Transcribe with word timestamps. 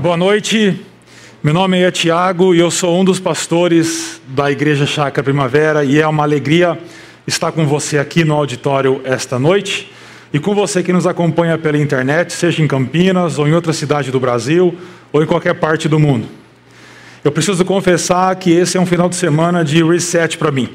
Boa 0.00 0.16
noite, 0.16 0.80
meu 1.42 1.52
nome 1.52 1.78
é 1.78 1.90
Tiago 1.90 2.54
e 2.54 2.58
eu 2.58 2.70
sou 2.70 2.98
um 2.98 3.04
dos 3.04 3.20
pastores 3.20 4.18
da 4.28 4.50
Igreja 4.50 4.86
Chácara 4.86 5.22
Primavera 5.22 5.84
e 5.84 6.00
é 6.00 6.06
uma 6.06 6.22
alegria 6.22 6.78
estar 7.26 7.52
com 7.52 7.66
você 7.66 7.98
aqui 7.98 8.24
no 8.24 8.34
auditório 8.34 9.02
esta 9.04 9.38
noite 9.38 9.92
e 10.32 10.38
com 10.38 10.54
você 10.54 10.82
que 10.82 10.90
nos 10.90 11.06
acompanha 11.06 11.58
pela 11.58 11.76
internet, 11.76 12.32
seja 12.32 12.62
em 12.62 12.66
Campinas 12.66 13.38
ou 13.38 13.46
em 13.46 13.52
outra 13.52 13.74
cidade 13.74 14.10
do 14.10 14.18
Brasil 14.18 14.74
ou 15.12 15.22
em 15.22 15.26
qualquer 15.26 15.52
parte 15.56 15.86
do 15.86 15.98
mundo. 15.98 16.26
Eu 17.22 17.30
preciso 17.30 17.62
confessar 17.62 18.34
que 18.36 18.50
esse 18.50 18.78
é 18.78 18.80
um 18.80 18.86
final 18.86 19.06
de 19.06 19.16
semana 19.16 19.62
de 19.62 19.84
reset 19.84 20.38
para 20.38 20.50
mim, 20.50 20.70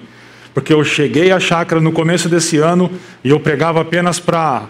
porque 0.54 0.71
eu 0.71 0.84
cheguei 0.84 1.32
à 1.32 1.39
chácara 1.39 1.82
no 1.82 1.92
começo 1.92 2.30
desse 2.30 2.60
ano 2.60 2.92
e 3.23 3.32
eu 3.32 3.39
pregava 3.39 3.82
apenas 3.82 4.20
para 4.20 4.66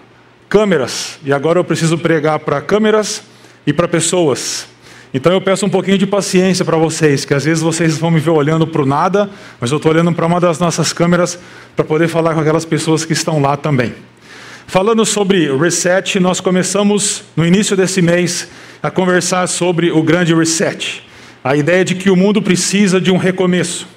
câmeras 0.47 1.19
e 1.25 1.33
agora 1.33 1.59
eu 1.59 1.63
preciso 1.65 1.97
pregar 1.97 2.39
para 2.39 2.61
câmeras 2.61 3.34
e 3.65 3.73
para 3.73 3.87
pessoas. 3.87 4.67
Então 5.13 5.31
eu 5.31 5.39
peço 5.39 5.65
um 5.65 5.69
pouquinho 5.69 5.97
de 5.97 6.05
paciência 6.05 6.65
para 6.65 6.75
vocês, 6.77 7.23
que 7.23 7.33
às 7.33 7.45
vezes 7.45 7.63
vocês 7.63 7.97
vão 7.97 8.11
me 8.11 8.19
ver 8.19 8.31
olhando 8.31 8.67
para 8.67 8.81
o 8.81 8.85
nada, 8.85 9.29
mas 9.61 9.71
eu 9.71 9.77
estou 9.77 9.91
olhando 9.91 10.11
para 10.11 10.25
uma 10.25 10.41
das 10.41 10.59
nossas 10.59 10.91
câmeras 10.91 11.39
para 11.73 11.85
poder 11.85 12.09
falar 12.09 12.33
com 12.33 12.41
aquelas 12.41 12.65
pessoas 12.65 13.05
que 13.05 13.13
estão 13.13 13.41
lá 13.41 13.55
também. 13.55 13.93
Falando 14.67 15.05
sobre 15.05 15.55
reset, 15.55 16.19
nós 16.19 16.41
começamos 16.41 17.23
no 17.35 17.45
início 17.45 17.77
desse 17.77 18.01
mês 18.01 18.47
a 18.83 18.91
conversar 18.91 19.47
sobre 19.47 19.89
o 19.91 20.03
grande 20.03 20.35
reset, 20.35 21.01
a 21.43 21.55
ideia 21.55 21.85
de 21.85 21.95
que 21.95 22.09
o 22.09 22.15
mundo 22.15 22.41
precisa 22.41 22.99
de 22.99 23.09
um 23.09 23.17
recomeço. 23.17 23.87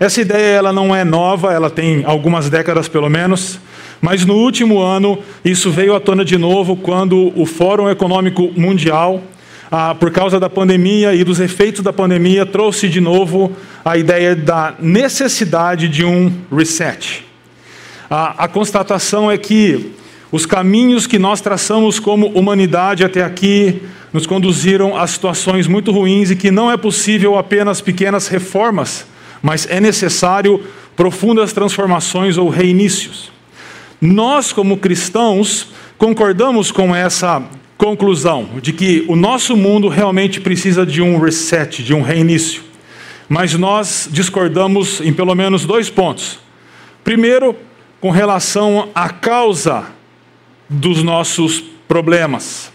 Essa 0.00 0.20
ideia 0.20 0.56
ela 0.56 0.72
não 0.72 0.96
é 0.96 1.04
nova, 1.04 1.52
ela 1.52 1.68
tem 1.68 2.02
algumas 2.06 2.48
décadas 2.48 2.88
pelo 2.88 3.10
menos, 3.10 3.60
mas 4.02 4.26
no 4.26 4.34
último 4.34 4.80
ano 4.80 5.16
isso 5.44 5.70
veio 5.70 5.94
à 5.94 6.00
tona 6.00 6.24
de 6.24 6.36
novo 6.36 6.74
quando 6.74 7.32
o 7.40 7.46
Fórum 7.46 7.88
Econômico 7.88 8.50
Mundial, 8.56 9.22
ah, 9.70 9.94
por 9.94 10.10
causa 10.10 10.40
da 10.40 10.50
pandemia 10.50 11.14
e 11.14 11.22
dos 11.22 11.38
efeitos 11.38 11.82
da 11.82 11.92
pandemia, 11.92 12.44
trouxe 12.44 12.88
de 12.88 13.00
novo 13.00 13.56
a 13.84 13.96
ideia 13.96 14.34
da 14.34 14.74
necessidade 14.80 15.88
de 15.88 16.04
um 16.04 16.32
reset. 16.54 17.24
a 18.10 18.46
constatação 18.48 19.30
é 19.30 19.38
que 19.38 19.92
os 20.32 20.44
caminhos 20.44 21.06
que 21.06 21.18
nós 21.18 21.40
traçamos 21.40 22.00
como 22.00 22.26
humanidade 22.28 23.04
até 23.04 23.22
aqui 23.22 23.82
nos 24.12 24.26
conduziram 24.26 24.96
a 24.96 25.06
situações 25.06 25.66
muito 25.66 25.92
ruins 25.92 26.30
e 26.30 26.36
que 26.36 26.50
não 26.50 26.70
é 26.70 26.76
possível 26.76 27.38
apenas 27.38 27.80
pequenas 27.80 28.28
reformas, 28.28 29.06
mas 29.40 29.66
é 29.70 29.80
necessário 29.80 30.62
profundas 30.96 31.52
transformações 31.52 32.36
ou 32.36 32.48
reinícios. 32.48 33.32
Nós, 34.04 34.52
como 34.52 34.78
cristãos, 34.78 35.68
concordamos 35.96 36.72
com 36.72 36.92
essa 36.92 37.40
conclusão 37.78 38.48
de 38.60 38.72
que 38.72 39.04
o 39.06 39.14
nosso 39.14 39.56
mundo 39.56 39.86
realmente 39.86 40.40
precisa 40.40 40.84
de 40.84 41.00
um 41.00 41.20
reset, 41.20 41.84
de 41.84 41.94
um 41.94 42.02
reinício. 42.02 42.64
Mas 43.28 43.54
nós 43.54 44.08
discordamos 44.10 45.00
em 45.00 45.12
pelo 45.12 45.36
menos 45.36 45.64
dois 45.64 45.88
pontos. 45.88 46.40
Primeiro, 47.04 47.54
com 48.00 48.10
relação 48.10 48.88
à 48.92 49.08
causa 49.08 49.84
dos 50.68 51.00
nossos 51.04 51.62
problemas. 51.86 52.72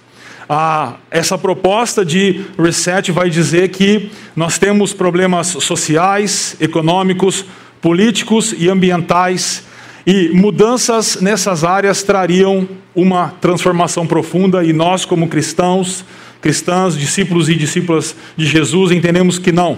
Ah, 0.47 0.95
essa 1.11 1.37
proposta 1.37 2.05
de 2.05 2.45
reset 2.57 3.11
vai 3.11 3.29
dizer 3.29 3.67
que 3.67 4.09
nós 4.33 4.57
temos 4.57 4.93
problemas 4.93 5.47
sociais, 5.47 6.55
econômicos, 6.61 7.43
políticos 7.81 8.55
e 8.57 8.69
ambientais 8.69 9.66
e 10.07 10.29
mudanças 10.29 11.19
nessas 11.19 11.65
áreas 11.65 12.01
trariam 12.01 12.65
uma 12.95 13.33
transformação 13.41 14.07
profunda, 14.07 14.63
e 14.63 14.71
nós, 14.71 15.03
como 15.03 15.27
cristãos, 15.27 16.05
cristãs, 16.39 16.97
discípulos 16.97 17.49
e 17.49 17.55
discípulas 17.55 18.15
de 18.37 18.45
Jesus, 18.45 18.93
entendemos 18.93 19.37
que 19.37 19.51
não. 19.51 19.77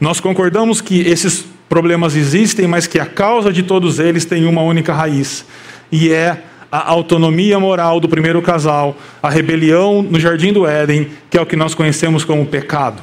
Nós 0.00 0.20
concordamos 0.20 0.80
que 0.80 1.00
esses 1.02 1.44
problemas 1.68 2.16
existem, 2.16 2.66
mas 2.66 2.86
que 2.86 2.98
a 2.98 3.04
causa 3.04 3.52
de 3.52 3.62
todos 3.62 3.98
eles 3.98 4.24
tem 4.24 4.46
uma 4.46 4.62
única 4.62 4.94
raiz, 4.94 5.44
e 5.92 6.10
é 6.10 6.44
a 6.70 6.90
autonomia 6.90 7.60
moral 7.60 8.00
do 8.00 8.08
primeiro 8.08 8.40
casal, 8.40 8.96
a 9.22 9.28
rebelião 9.28 10.00
no 10.00 10.18
jardim 10.18 10.50
do 10.50 10.66
Éden, 10.66 11.10
que 11.28 11.36
é 11.36 11.42
o 11.42 11.44
que 11.44 11.56
nós 11.56 11.74
conhecemos 11.74 12.24
como 12.24 12.46
pecado. 12.46 13.02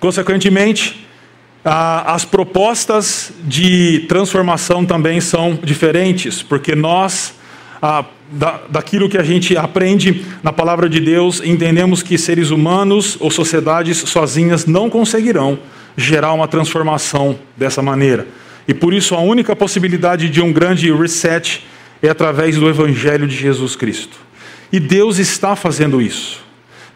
Consequentemente, 0.00 1.06
as 1.64 2.24
propostas 2.24 3.32
de 3.44 4.06
transformação 4.08 4.84
também 4.84 5.20
são 5.20 5.58
diferentes, 5.62 6.42
porque 6.42 6.74
nós, 6.74 7.34
daquilo 8.70 9.08
que 9.08 9.18
a 9.18 9.22
gente 9.22 9.56
aprende 9.56 10.24
na 10.42 10.52
palavra 10.52 10.88
de 10.88 11.00
Deus, 11.00 11.42
entendemos 11.44 12.02
que 12.02 12.16
seres 12.16 12.50
humanos 12.50 13.16
ou 13.20 13.30
sociedades 13.30 13.98
sozinhas 13.98 14.66
não 14.66 14.88
conseguirão 14.88 15.58
gerar 15.96 16.32
uma 16.32 16.46
transformação 16.46 17.38
dessa 17.56 17.82
maneira. 17.82 18.26
E 18.66 18.74
por 18.74 18.94
isso 18.94 19.14
a 19.14 19.20
única 19.20 19.56
possibilidade 19.56 20.28
de 20.28 20.40
um 20.40 20.52
grande 20.52 20.92
reset 20.92 21.64
é 22.00 22.08
através 22.08 22.56
do 22.56 22.68
Evangelho 22.68 23.26
de 23.26 23.34
Jesus 23.34 23.74
Cristo. 23.74 24.16
E 24.72 24.78
Deus 24.78 25.18
está 25.18 25.56
fazendo 25.56 26.00
isso. 26.00 26.40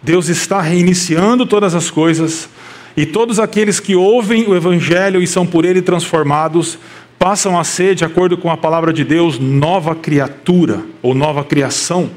Deus 0.03 0.29
está 0.29 0.61
reiniciando 0.61 1.47
todas 1.47 1.75
as 1.75 1.91
coisas 1.91 2.49
e 2.97 3.07
todos 3.07 3.41
aqueles 3.41 3.81
que 3.81 3.95
ouvem 3.95 4.47
o 4.47 4.55
Evangelho 4.55 5.23
e 5.23 5.27
são 5.27 5.47
por 5.47 5.65
ele 5.65 5.81
transformados, 5.81 6.79
passam 7.19 7.59
a 7.59 7.65
ser, 7.65 7.95
de 7.95 8.05
acordo 8.05 8.37
com 8.37 8.51
a 8.51 8.57
palavra 8.57 8.93
de 8.93 9.05
Deus, 9.05 9.39
nova 9.39 9.95
criatura 9.95 10.83
ou 11.01 11.15
nova 11.15 11.45
criação. 11.45 12.11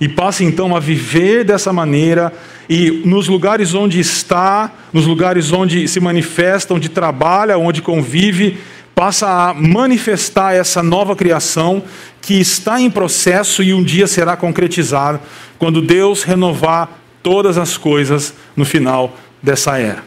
E 0.00 0.08
passam 0.08 0.46
então 0.46 0.74
a 0.74 0.80
viver 0.80 1.44
dessa 1.44 1.72
maneira 1.72 2.32
e 2.68 3.02
nos 3.04 3.28
lugares 3.28 3.72
onde 3.72 4.00
está, 4.00 4.72
nos 4.92 5.06
lugares 5.06 5.52
onde 5.52 5.86
se 5.86 6.00
manifesta, 6.00 6.74
onde 6.74 6.88
trabalha, 6.88 7.56
onde 7.56 7.80
convive, 7.80 8.58
passa 8.94 9.28
a 9.28 9.54
manifestar 9.54 10.54
essa 10.54 10.82
nova 10.82 11.16
criação 11.16 11.82
que 12.20 12.34
está 12.34 12.80
em 12.80 12.90
processo 12.90 13.62
e 13.62 13.72
um 13.72 13.82
dia 13.82 14.06
será 14.06 14.36
concretizada 14.36 15.20
quando 15.58 15.80
Deus 15.80 16.22
renovar 16.22 16.98
todas 17.22 17.56
as 17.56 17.76
coisas 17.76 18.34
no 18.56 18.64
final 18.64 19.16
dessa 19.42 19.78
era. 19.78 20.04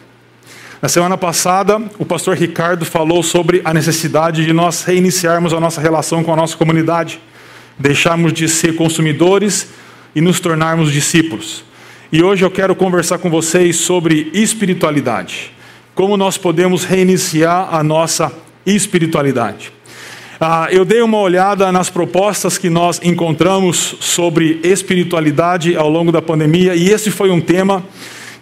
Na 0.82 0.90
semana 0.90 1.18
passada, 1.18 1.82
o 1.98 2.06
pastor 2.06 2.38
Ricardo 2.38 2.86
falou 2.86 3.24
sobre 3.24 3.62
a 3.66 3.74
necessidade 3.74 4.46
de 4.46 4.54
nós 4.54 4.84
reiniciarmos 4.84 5.54
a 5.54 5.60
nossa 5.60 5.82
relação 5.82 6.24
com 6.24 6.32
a 6.32 6.36
nossa 6.36 6.56
comunidade, 6.56 7.20
deixarmos 7.78 8.32
de 8.32 8.48
ser 8.48 8.76
consumidores 8.76 9.70
e 10.16 10.22
nos 10.22 10.40
tornarmos 10.40 10.92
discípulos. 10.92 11.64
E 12.12 12.24
hoje 12.24 12.46
eu 12.46 12.52
quero 12.52 12.76
conversar 12.76 13.18
com 13.18 13.30
vocês 13.30 13.78
sobre 13.78 14.30
espiritualidade. 14.34 15.52
Como 15.96 16.16
nós 16.16 16.38
podemos 16.38 16.84
reiniciar 16.84 17.74
a 17.74 17.84
nossa 17.84 18.32
espiritualidade. 18.66 19.72
Ah, 20.40 20.68
eu 20.70 20.84
dei 20.84 21.02
uma 21.02 21.18
olhada 21.18 21.72
nas 21.72 21.90
propostas 21.90 22.58
que 22.58 22.70
nós 22.70 23.00
encontramos 23.02 23.96
sobre 24.02 24.60
espiritualidade 24.64 25.76
ao 25.76 25.90
longo 25.90 26.12
da 26.12 26.22
pandemia, 26.22 26.76
e 26.76 26.90
esse 26.90 27.10
foi 27.10 27.32
um 27.32 27.40
tema 27.40 27.84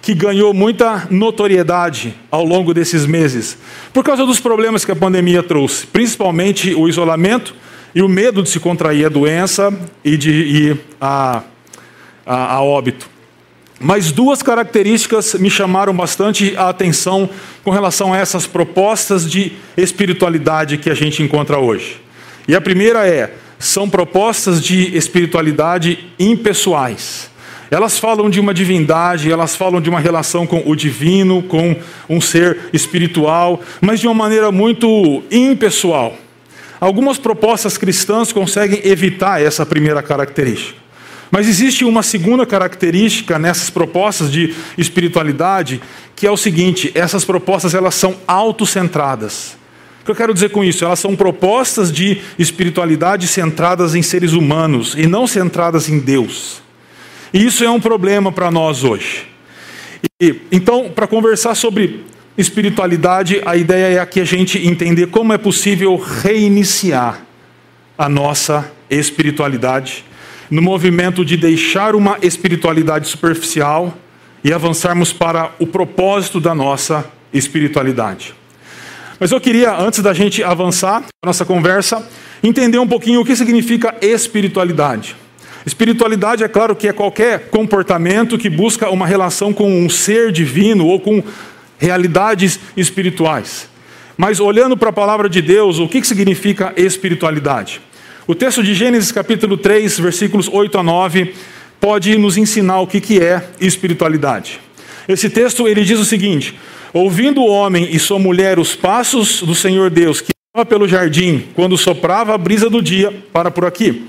que 0.03 0.14
ganhou 0.14 0.53
muita 0.53 1.08
notoriedade 1.09 2.14
ao 2.30 2.44
longo 2.44 2.74
desses 2.74 3.06
meses, 3.06 3.58
por 3.94 4.03
causa 4.03 4.25
dos 4.25 4.38
problemas 4.38 4.84
que 4.84 4.91
a 4.91 4.96
pandemia 4.96 5.41
trouxe, 5.41 5.88
principalmente 5.88 6.75
o 6.75 6.90
isolamento 6.90 7.56
e 7.96 8.02
o 8.02 8.09
medo 8.09 8.44
de 8.44 8.50
se 8.50 8.59
contrair 8.59 9.06
a 9.06 9.09
doença 9.09 9.74
e 10.03 10.18
de 10.18 10.30
ir 10.30 10.81
a, 11.00 11.44
a, 12.25 12.56
a 12.56 12.62
óbito. 12.62 13.09
Mas 13.80 14.12
duas 14.12 14.44
características 14.44 15.36
me 15.36 15.50
chamaram 15.50 15.96
bastante 15.96 16.53
a 16.58 16.68
atenção 16.68 17.30
com 17.64 17.72
relação 17.72 18.14
a 18.14 18.18
essas 18.18 18.46
propostas 18.46 19.30
de 19.30 19.53
espiritualidade 19.78 20.78
que 20.78 20.90
a 20.90 20.94
gente 20.94 21.24
encontra 21.24 21.59
hoje. 21.59 22.02
E 22.46 22.53
a 22.53 22.59
primeira 22.59 23.08
é: 23.08 23.35
são 23.58 23.90
propostas 23.90 24.62
de 24.62 24.97
espiritualidade 24.97 26.09
impessoais. 26.20 27.31
Elas 27.73 27.97
falam 27.97 28.29
de 28.29 28.39
uma 28.39 28.53
divindade, 28.53 29.31
elas 29.31 29.56
falam 29.56 29.81
de 29.81 29.89
uma 29.89 30.00
relação 30.00 30.46
com 30.46 30.61
o 30.64 30.75
divino, 30.75 31.41
com 31.41 31.75
um 32.08 32.22
ser 32.22 32.70
espiritual, 32.72 33.59
mas 33.81 33.99
de 33.99 34.05
uma 34.05 34.14
maneira 34.14 34.52
muito 34.52 35.23
impessoal. 35.31 36.16
Algumas 36.79 37.17
propostas 37.17 37.75
cristãs 37.75 38.31
conseguem 38.31 38.79
evitar 38.84 39.41
essa 39.41 39.66
primeira 39.66 40.03
característica. 40.03 40.78
Mas 41.31 41.47
existe 41.47 41.84
uma 41.84 42.03
segunda 42.03 42.46
característica 42.46 43.40
nessas 43.40 43.72
propostas 43.72 44.31
de 44.31 44.53
espiritualidade, 44.78 45.81
que 46.16 46.28
é 46.28 46.31
o 46.31 46.37
seguinte: 46.37 46.91
essas 46.93 47.25
propostas 47.25 47.73
elas 47.73 47.96
são 47.96 48.17
autocentradas. 48.28 49.58
O 50.03 50.05
que 50.05 50.11
eu 50.11 50.16
quero 50.16 50.31
dizer 50.31 50.52
com 50.52 50.64
isso? 50.64 50.85
Elas 50.85 50.99
são 50.99 51.16
propostas 51.16 51.91
de 51.91 52.22
espiritualidade 52.37 53.25
centradas 53.28 53.96
em 53.96 54.03
seres 54.03 54.34
humanos 54.34 54.93
e 54.96 55.08
não 55.08 55.25
centradas 55.25 55.90
em 55.90 55.97
Deus. 55.97 56.62
E 57.34 57.44
isso 57.44 57.64
é 57.64 57.70
um 57.70 57.80
problema 57.80 58.32
para 58.32 58.52
nós 58.52 58.84
hoje. 58.84 59.28
E, 60.22 60.35
então, 60.52 60.91
para 60.94 61.08
conversar 61.08 61.56
sobre 61.56 62.06
espiritualidade, 62.38 63.41
a 63.46 63.58
ideia 63.58 63.96
é 63.96 64.00
aqui 64.00 64.20
a 64.20 64.26
gente 64.26 64.66
entender 64.66 65.08
como 65.08 65.34
é 65.34 65.38
possível 65.38 65.96
reiniciar 65.96 67.22
a 67.97 68.08
nossa 68.08 68.72
espiritualidade 68.90 70.06
no 70.50 70.62
movimento 70.62 71.26
de 71.26 71.35
deixar 71.35 71.96
uma 71.96 72.18
espiritualidade 72.22 73.08
superficial 73.08 73.97
e 74.44 74.53
avançarmos 74.53 75.12
para 75.12 75.52
o 75.58 75.66
propósito 75.66 76.40
da 76.40 76.53
nossa 76.53 77.06
espiritualidade. 77.34 78.35
Mas 79.20 79.32
eu 79.32 79.40
queria, 79.40 79.76
antes 79.76 80.02
da 80.02 80.14
gente 80.14 80.44
avançar 80.44 81.02
na 81.02 81.28
nossa 81.28 81.46
conversa, 81.46 82.08
entender 82.44 82.78
um 82.78 82.88
pouquinho 82.88 83.22
o 83.22 83.26
que 83.26 83.35
significa 83.35 83.96
espiritualidade. 84.02 85.16
Espiritualidade 85.65 86.43
é 86.43 86.47
claro 86.47 86.75
que 86.75 86.87
é 86.87 86.93
qualquer 86.93 87.49
comportamento 87.49 88.37
que 88.37 88.49
busca 88.49 88.89
uma 88.89 89.07
relação 89.07 89.53
com 89.53 89.69
um 89.71 89.89
ser 89.89 90.31
divino 90.31 90.85
ou 90.85 90.99
com 90.99 91.23
realidades 91.77 92.59
espirituais. 92.75 93.69
Mas 94.17 94.39
olhando 94.39 94.77
para 94.77 94.89
a 94.89 94.93
palavra 94.93 95.29
de 95.29 95.41
Deus, 95.41 95.79
o 95.79 95.87
que 95.87 96.03
significa 96.03 96.73
espiritualidade? 96.75 97.81
O 98.27 98.35
texto 98.35 98.63
de 98.63 98.73
Gênesis 98.73 99.11
capítulo 99.11 99.57
3, 99.57 99.99
versículos 99.99 100.47
8 100.47 100.77
a 100.77 100.83
9, 100.83 101.33
pode 101.79 102.17
nos 102.17 102.37
ensinar 102.37 102.79
o 102.79 102.87
que 102.87 103.19
é 103.21 103.43
espiritualidade. 103.59 104.59
Esse 105.07 105.29
texto 105.29 105.67
ele 105.67 105.83
diz 105.83 105.99
o 105.99 106.05
seguinte: 106.05 106.57
Ouvindo 106.93 107.41
o 107.41 107.47
homem 107.47 107.89
e 107.91 107.99
sua 107.99 108.19
mulher 108.19 108.59
os 108.59 108.75
passos 108.75 109.41
do 109.41 109.55
Senhor 109.55 109.89
Deus 109.89 110.21
que 110.21 110.31
estava 110.31 110.65
pelo 110.65 110.87
jardim, 110.87 111.45
quando 111.55 111.77
soprava 111.77 112.35
a 112.35 112.37
brisa 112.37 112.69
do 112.69 112.81
dia, 112.81 113.11
para 113.33 113.49
por 113.49 113.65
aqui. 113.65 114.05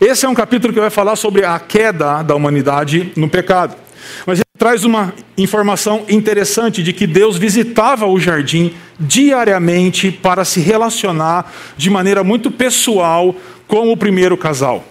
Esse 0.00 0.24
é 0.24 0.28
um 0.28 0.34
capítulo 0.34 0.72
que 0.72 0.80
vai 0.80 0.88
falar 0.88 1.14
sobre 1.14 1.44
a 1.44 1.58
queda 1.58 2.22
da 2.22 2.34
humanidade 2.34 3.12
no 3.16 3.28
pecado. 3.28 3.76
Mas 4.24 4.38
ele 4.38 4.46
traz 4.58 4.82
uma 4.82 5.12
informação 5.36 6.06
interessante 6.08 6.82
de 6.82 6.94
que 6.94 7.06
Deus 7.06 7.36
visitava 7.36 8.06
o 8.06 8.18
jardim 8.18 8.72
diariamente 8.98 10.10
para 10.10 10.42
se 10.42 10.58
relacionar 10.58 11.52
de 11.76 11.90
maneira 11.90 12.24
muito 12.24 12.50
pessoal 12.50 13.36
com 13.68 13.92
o 13.92 13.96
primeiro 13.96 14.38
casal. 14.38 14.84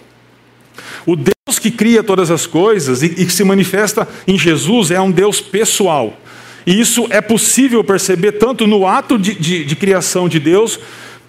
O 1.04 1.16
Deus 1.16 1.58
que 1.58 1.72
cria 1.72 2.04
todas 2.04 2.30
as 2.30 2.46
coisas 2.46 3.02
e 3.02 3.08
que 3.08 3.32
se 3.32 3.42
manifesta 3.42 4.06
em 4.28 4.38
Jesus 4.38 4.92
é 4.92 5.00
um 5.00 5.10
Deus 5.10 5.40
pessoal. 5.40 6.16
E 6.64 6.78
isso 6.78 7.08
é 7.10 7.20
possível 7.20 7.82
perceber 7.82 8.32
tanto 8.32 8.64
no 8.64 8.86
ato 8.86 9.18
de, 9.18 9.34
de, 9.34 9.64
de 9.64 9.74
criação 9.74 10.28
de 10.28 10.38
Deus, 10.38 10.78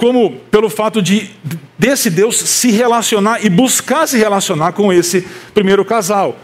como 0.01 0.31
pelo 0.49 0.67
fato 0.67 0.99
de 0.99 1.29
desse 1.77 2.09
Deus 2.09 2.35
se 2.35 2.71
relacionar 2.71 3.45
e 3.45 3.49
buscar 3.51 4.07
se 4.07 4.17
relacionar 4.17 4.71
com 4.71 4.91
esse 4.91 5.23
primeiro 5.53 5.85
casal. 5.85 6.39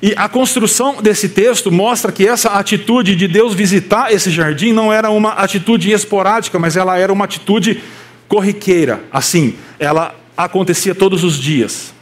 E 0.00 0.14
a 0.16 0.28
construção 0.28 1.02
desse 1.02 1.28
texto 1.28 1.72
mostra 1.72 2.12
que 2.12 2.24
essa 2.24 2.50
atitude 2.50 3.16
de 3.16 3.26
Deus 3.26 3.52
visitar 3.52 4.12
esse 4.12 4.30
jardim 4.30 4.72
não 4.72 4.92
era 4.92 5.10
uma 5.10 5.30
atitude 5.30 5.90
esporádica, 5.90 6.56
mas 6.56 6.76
ela 6.76 6.96
era 6.96 7.12
uma 7.12 7.24
atitude 7.24 7.82
corriqueira. 8.28 9.02
Assim, 9.10 9.56
ela 9.76 10.14
acontecia 10.36 10.94
todos 10.94 11.24
os 11.24 11.36
dias. 11.36 11.92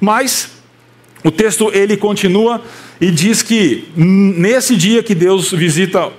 Mas 0.00 0.52
o 1.22 1.30
texto 1.30 1.70
ele 1.74 1.98
continua 1.98 2.62
e 2.98 3.10
diz 3.10 3.42
que 3.42 3.88
nesse 3.94 4.74
dia 4.74 5.02
que 5.02 5.14
Deus 5.14 5.52
visita 5.52 6.10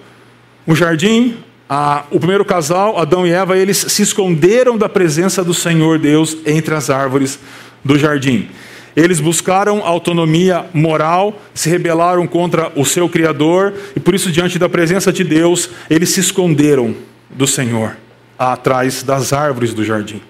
o 0.68 0.76
jardim, 0.76 1.38
a, 1.74 2.04
o 2.12 2.20
primeiro 2.20 2.44
casal, 2.44 3.00
Adão 3.00 3.26
e 3.26 3.32
Eva, 3.32 3.58
eles 3.58 3.78
se 3.78 4.02
esconderam 4.02 4.78
da 4.78 4.90
presença 4.90 5.42
do 5.42 5.54
Senhor 5.54 5.98
Deus 5.98 6.36
entre 6.46 6.76
as 6.76 6.90
árvores 6.90 7.40
do 7.82 7.98
jardim. 7.98 8.50
Eles 8.94 9.22
buscaram 9.22 9.82
autonomia 9.86 10.66
moral, 10.74 11.42
se 11.54 11.70
rebelaram 11.70 12.28
contra 12.28 12.70
o 12.76 12.84
seu 12.84 13.08
Criador 13.08 13.74
e 13.96 14.02
por 14.02 14.14
isso, 14.14 14.30
diante 14.30 14.60
da 14.60 14.68
presença 14.68 15.14
de 15.14 15.24
Deus, 15.24 15.70
eles 15.90 16.10
se 16.10 16.20
esconderam 16.20 16.94
do 17.30 17.48
Senhor, 17.48 17.96
atrás 18.38 19.02
das 19.02 19.32
árvores 19.32 19.74
do 19.74 19.86
jardim. 19.86 20.22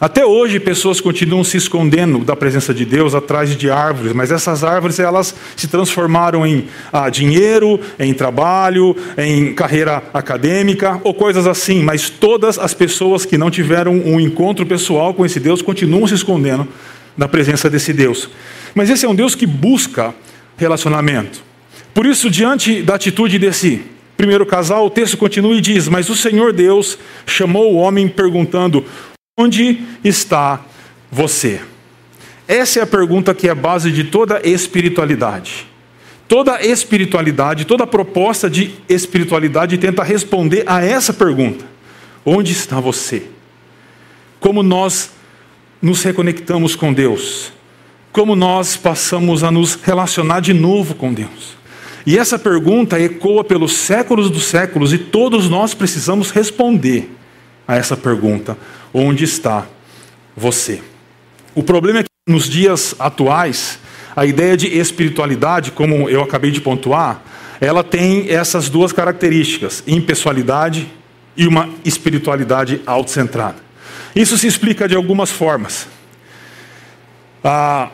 Até 0.00 0.26
hoje, 0.26 0.58
pessoas 0.58 1.00
continuam 1.00 1.44
se 1.44 1.56
escondendo 1.56 2.18
da 2.18 2.34
presença 2.34 2.74
de 2.74 2.84
Deus 2.84 3.14
atrás 3.14 3.56
de 3.56 3.70
árvores, 3.70 4.12
mas 4.12 4.30
essas 4.30 4.64
árvores 4.64 4.98
elas 4.98 5.34
se 5.56 5.68
transformaram 5.68 6.46
em 6.46 6.66
ah, 6.92 7.08
dinheiro, 7.08 7.80
em 7.98 8.12
trabalho, 8.12 8.96
em 9.16 9.54
carreira 9.54 10.02
acadêmica 10.12 11.00
ou 11.04 11.14
coisas 11.14 11.46
assim. 11.46 11.82
Mas 11.82 12.10
todas 12.10 12.58
as 12.58 12.74
pessoas 12.74 13.24
que 13.24 13.38
não 13.38 13.50
tiveram 13.50 13.94
um 13.94 14.18
encontro 14.18 14.66
pessoal 14.66 15.14
com 15.14 15.24
esse 15.24 15.38
Deus 15.38 15.62
continuam 15.62 16.06
se 16.06 16.14
escondendo 16.14 16.66
da 17.16 17.28
presença 17.28 17.70
desse 17.70 17.92
Deus. 17.92 18.28
Mas 18.74 18.90
esse 18.90 19.06
é 19.06 19.08
um 19.08 19.14
Deus 19.14 19.34
que 19.34 19.46
busca 19.46 20.14
relacionamento. 20.56 21.42
Por 21.92 22.06
isso, 22.06 22.28
diante 22.28 22.82
da 22.82 22.96
atitude 22.96 23.38
desse 23.38 23.82
primeiro 24.16 24.44
casal, 24.44 24.86
o 24.86 24.90
texto 24.90 25.16
continua 25.16 25.54
e 25.54 25.60
diz: 25.60 25.88
Mas 25.88 26.08
o 26.08 26.16
Senhor 26.16 26.52
Deus 26.52 26.98
chamou 27.26 27.72
o 27.72 27.76
homem 27.76 28.08
perguntando: 28.08 28.84
Onde 29.36 29.80
está 30.04 30.64
você? 31.10 31.60
Essa 32.46 32.78
é 32.78 32.82
a 32.84 32.86
pergunta 32.86 33.34
que 33.34 33.48
é 33.48 33.50
a 33.50 33.54
base 33.54 33.90
de 33.90 34.04
toda 34.04 34.40
espiritualidade. 34.48 35.66
Toda 36.28 36.64
espiritualidade, 36.64 37.64
toda 37.64 37.84
proposta 37.84 38.48
de 38.48 38.72
espiritualidade 38.88 39.76
tenta 39.76 40.04
responder 40.04 40.62
a 40.68 40.84
essa 40.84 41.12
pergunta: 41.12 41.64
Onde 42.24 42.52
está 42.52 42.78
você? 42.78 43.24
Como 44.38 44.62
nós 44.62 45.10
nos 45.82 46.00
reconectamos 46.04 46.76
com 46.76 46.92
Deus? 46.92 47.52
Como 48.12 48.36
nós 48.36 48.76
passamos 48.76 49.42
a 49.42 49.50
nos 49.50 49.74
relacionar 49.74 50.38
de 50.38 50.54
novo 50.54 50.94
com 50.94 51.12
Deus? 51.12 51.56
E 52.06 52.16
essa 52.16 52.38
pergunta 52.38 53.00
ecoa 53.00 53.42
pelos 53.42 53.72
séculos 53.72 54.30
dos 54.30 54.44
séculos 54.44 54.92
e 54.92 54.98
todos 54.98 55.50
nós 55.50 55.74
precisamos 55.74 56.30
responder 56.30 57.10
a 57.66 57.76
essa 57.76 57.96
pergunta: 57.96 58.56
onde 58.92 59.24
está 59.24 59.66
você? 60.36 60.82
O 61.54 61.62
problema 61.62 62.00
é 62.00 62.02
que 62.02 62.08
nos 62.28 62.48
dias 62.48 62.94
atuais, 62.98 63.78
a 64.16 64.24
ideia 64.24 64.56
de 64.56 64.66
espiritualidade, 64.66 65.70
como 65.70 66.08
eu 66.08 66.22
acabei 66.22 66.50
de 66.50 66.60
pontuar, 66.60 67.22
ela 67.60 67.84
tem 67.84 68.30
essas 68.30 68.68
duas 68.68 68.92
características: 68.92 69.82
impessoalidade 69.86 70.90
e 71.36 71.46
uma 71.46 71.68
espiritualidade 71.84 72.80
autocentrada. 72.86 73.56
Isso 74.14 74.38
se 74.38 74.46
explica 74.46 74.88
de 74.88 74.94
algumas 74.94 75.30
formas. 75.30 75.88
Ah, 77.42 77.90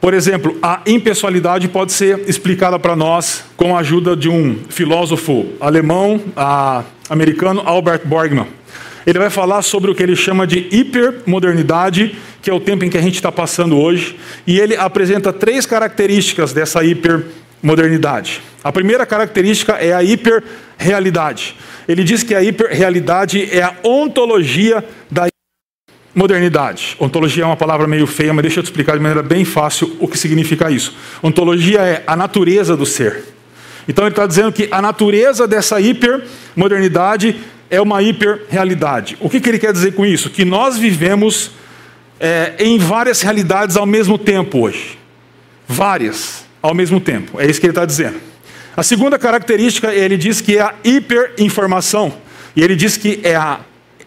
por 0.00 0.12
exemplo, 0.14 0.56
a 0.62 0.82
impessoalidade 0.86 1.66
pode 1.68 1.92
ser 1.92 2.28
explicada 2.28 2.78
para 2.78 2.94
nós 2.94 3.44
com 3.56 3.74
a 3.74 3.80
ajuda 3.80 4.14
de 4.14 4.28
um 4.28 4.60
filósofo 4.68 5.46
alemão, 5.58 6.20
ah, 6.36 6.84
americano, 7.08 7.62
Albert 7.64 8.02
Borgman 8.04 8.46
ele 9.06 9.20
vai 9.20 9.30
falar 9.30 9.62
sobre 9.62 9.90
o 9.90 9.94
que 9.94 10.02
ele 10.02 10.16
chama 10.16 10.46
de 10.46 10.66
hipermodernidade, 10.72 12.16
que 12.42 12.50
é 12.50 12.52
o 12.52 12.58
tempo 12.58 12.84
em 12.84 12.90
que 12.90 12.98
a 12.98 13.00
gente 13.00 13.14
está 13.14 13.30
passando 13.30 13.78
hoje, 13.78 14.16
e 14.44 14.58
ele 14.58 14.76
apresenta 14.76 15.32
três 15.32 15.64
características 15.64 16.52
dessa 16.52 16.82
hipermodernidade. 16.84 18.42
A 18.64 18.72
primeira 18.72 19.06
característica 19.06 19.74
é 19.74 19.92
a 19.92 20.02
hiperrealidade. 20.02 21.54
Ele 21.86 22.02
diz 22.02 22.24
que 22.24 22.34
a 22.34 22.42
hiperrealidade 22.42 23.48
é 23.56 23.62
a 23.62 23.76
ontologia 23.84 24.84
da 25.08 25.28
modernidade. 26.12 26.96
Ontologia 26.98 27.44
é 27.44 27.46
uma 27.46 27.56
palavra 27.56 27.86
meio 27.86 28.08
feia, 28.08 28.32
mas 28.32 28.42
deixa 28.42 28.58
eu 28.58 28.64
te 28.64 28.66
explicar 28.66 28.94
de 28.94 29.00
maneira 29.00 29.22
bem 29.22 29.44
fácil 29.44 29.96
o 30.00 30.08
que 30.08 30.18
significa 30.18 30.68
isso. 30.68 30.96
Ontologia 31.22 31.80
é 31.80 32.02
a 32.06 32.16
natureza 32.16 32.76
do 32.76 32.84
ser. 32.84 33.22
Então 33.86 34.04
ele 34.04 34.12
está 34.12 34.26
dizendo 34.26 34.50
que 34.50 34.66
a 34.72 34.82
natureza 34.82 35.46
dessa 35.46 35.80
hipermodernidade 35.80 37.36
é 37.70 37.80
uma 37.80 38.02
hiperrealidade. 38.02 39.16
O 39.20 39.28
que, 39.28 39.40
que 39.40 39.48
ele 39.48 39.58
quer 39.58 39.72
dizer 39.72 39.94
com 39.94 40.04
isso? 40.04 40.30
Que 40.30 40.44
nós 40.44 40.76
vivemos 40.76 41.50
é, 42.20 42.54
em 42.58 42.78
várias 42.78 43.22
realidades 43.22 43.76
ao 43.76 43.86
mesmo 43.86 44.18
tempo 44.18 44.60
hoje. 44.60 44.98
Várias 45.66 46.44
ao 46.62 46.74
mesmo 46.74 47.00
tempo. 47.00 47.40
É 47.40 47.46
isso 47.46 47.60
que 47.60 47.66
ele 47.66 47.72
está 47.72 47.84
dizendo. 47.84 48.16
A 48.76 48.82
segunda 48.82 49.18
característica, 49.18 49.92
ele 49.92 50.16
diz 50.16 50.40
que 50.40 50.58
é 50.58 50.62
a 50.62 50.74
hiperinformação. 50.84 52.14
E 52.54 52.62
ele 52.62 52.76
diz 52.76 52.96
que 52.96 53.20
é 53.22 53.34
a, 53.34 53.60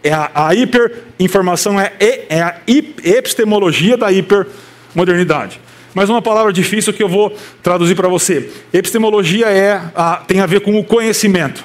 é 0.04 0.12
a, 0.12 0.32
a 0.34 0.56
hiperinformação 0.56 1.80
é, 1.80 1.94
é 2.30 2.42
a 2.42 2.56
epistemologia 2.68 3.98
da 3.98 4.12
hipermodernidade. 4.12 5.60
Mas 5.94 6.10
uma 6.10 6.22
palavra 6.22 6.54
difícil 6.54 6.94
que 6.94 7.01
eu 7.01 7.10
vou 7.10 7.36
traduzir 7.63 7.96
para 7.96 8.08
você. 8.08 8.51
Epistemologia 8.72 9.48
é 9.48 9.82
a, 9.96 10.18
tem 10.18 10.39
a 10.39 10.46
ver 10.46 10.62
com 10.62 10.78
o 10.78 10.84
conhecimento. 10.84 11.63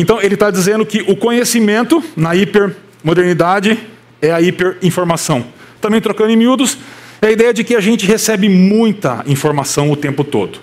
Então 0.00 0.18
ele 0.22 0.32
está 0.32 0.50
dizendo 0.50 0.86
que 0.86 1.02
o 1.02 1.14
conhecimento 1.14 2.02
na 2.16 2.34
hipermodernidade 2.34 3.78
é 4.22 4.32
a 4.32 4.40
hiperinformação. 4.40 5.44
Também 5.78 6.00
trocando 6.00 6.30
em 6.30 6.36
miúdos, 6.36 6.78
é 7.20 7.26
a 7.26 7.30
ideia 7.30 7.52
de 7.52 7.62
que 7.62 7.74
a 7.74 7.80
gente 7.80 8.06
recebe 8.06 8.48
muita 8.48 9.22
informação 9.26 9.90
o 9.90 9.96
tempo 9.96 10.24
todo 10.24 10.58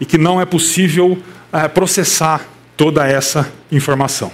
e 0.00 0.04
que 0.04 0.18
não 0.18 0.40
é 0.40 0.44
possível 0.44 1.16
é, 1.52 1.68
processar 1.68 2.44
toda 2.76 3.06
essa 3.06 3.48
informação. 3.70 4.32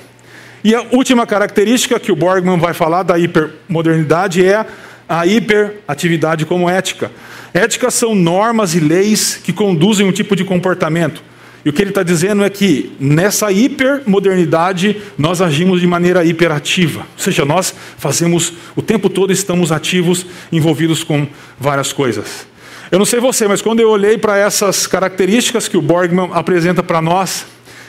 E 0.64 0.74
a 0.74 0.86
última 0.90 1.26
característica 1.26 2.00
que 2.00 2.10
o 2.10 2.16
Borgman 2.16 2.58
vai 2.58 2.72
falar 2.72 3.02
da 3.02 3.18
hipermodernidade 3.18 4.42
é 4.42 4.64
a 5.06 5.26
hiperatividade 5.26 6.46
como 6.46 6.68
ética. 6.68 7.12
Éticas 7.52 7.92
são 7.92 8.14
normas 8.14 8.74
e 8.74 8.80
leis 8.80 9.36
que 9.36 9.52
conduzem 9.52 10.06
um 10.06 10.12
tipo 10.12 10.34
de 10.34 10.44
comportamento. 10.44 11.22
E 11.66 11.68
o 11.68 11.72
que 11.72 11.82
ele 11.82 11.90
está 11.90 12.04
dizendo 12.04 12.44
é 12.44 12.48
que 12.48 12.92
nessa 13.00 13.50
hipermodernidade 13.50 15.02
nós 15.18 15.42
agimos 15.42 15.80
de 15.80 15.86
maneira 15.88 16.24
hiperativa. 16.24 17.00
Ou 17.00 17.18
seja, 17.18 17.44
nós 17.44 17.74
fazemos 17.98 18.52
o 18.76 18.80
tempo 18.80 19.10
todo 19.10 19.32
estamos 19.32 19.72
ativos, 19.72 20.24
envolvidos 20.52 21.02
com 21.02 21.26
várias 21.58 21.92
coisas. 21.92 22.46
Eu 22.88 23.00
não 23.00 23.04
sei 23.04 23.18
você, 23.18 23.48
mas 23.48 23.60
quando 23.60 23.80
eu 23.80 23.90
olhei 23.90 24.16
para 24.16 24.38
essas 24.38 24.86
características 24.86 25.66
que 25.66 25.76
o 25.76 25.82
Borgman 25.82 26.30
apresenta 26.34 26.84
para 26.84 27.02
nós, 27.02 27.46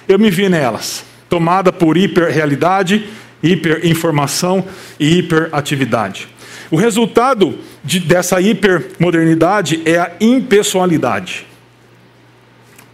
eu 0.08 0.18
me 0.18 0.32
vi 0.32 0.50
nelas, 0.50 1.06
tomada 1.30 1.72
por 1.72 1.98
hiperrealidade, 1.98 3.08
hiperinformação 3.44 4.66
e 5.00 5.20
hiperatividade. 5.20 6.28
O 6.72 6.78
resultado 6.78 7.60
de, 7.84 8.00
dessa 8.00 8.42
hipermodernidade 8.42 9.84
é 9.86 10.00
a 10.00 10.14
impessoalidade. 10.20 11.46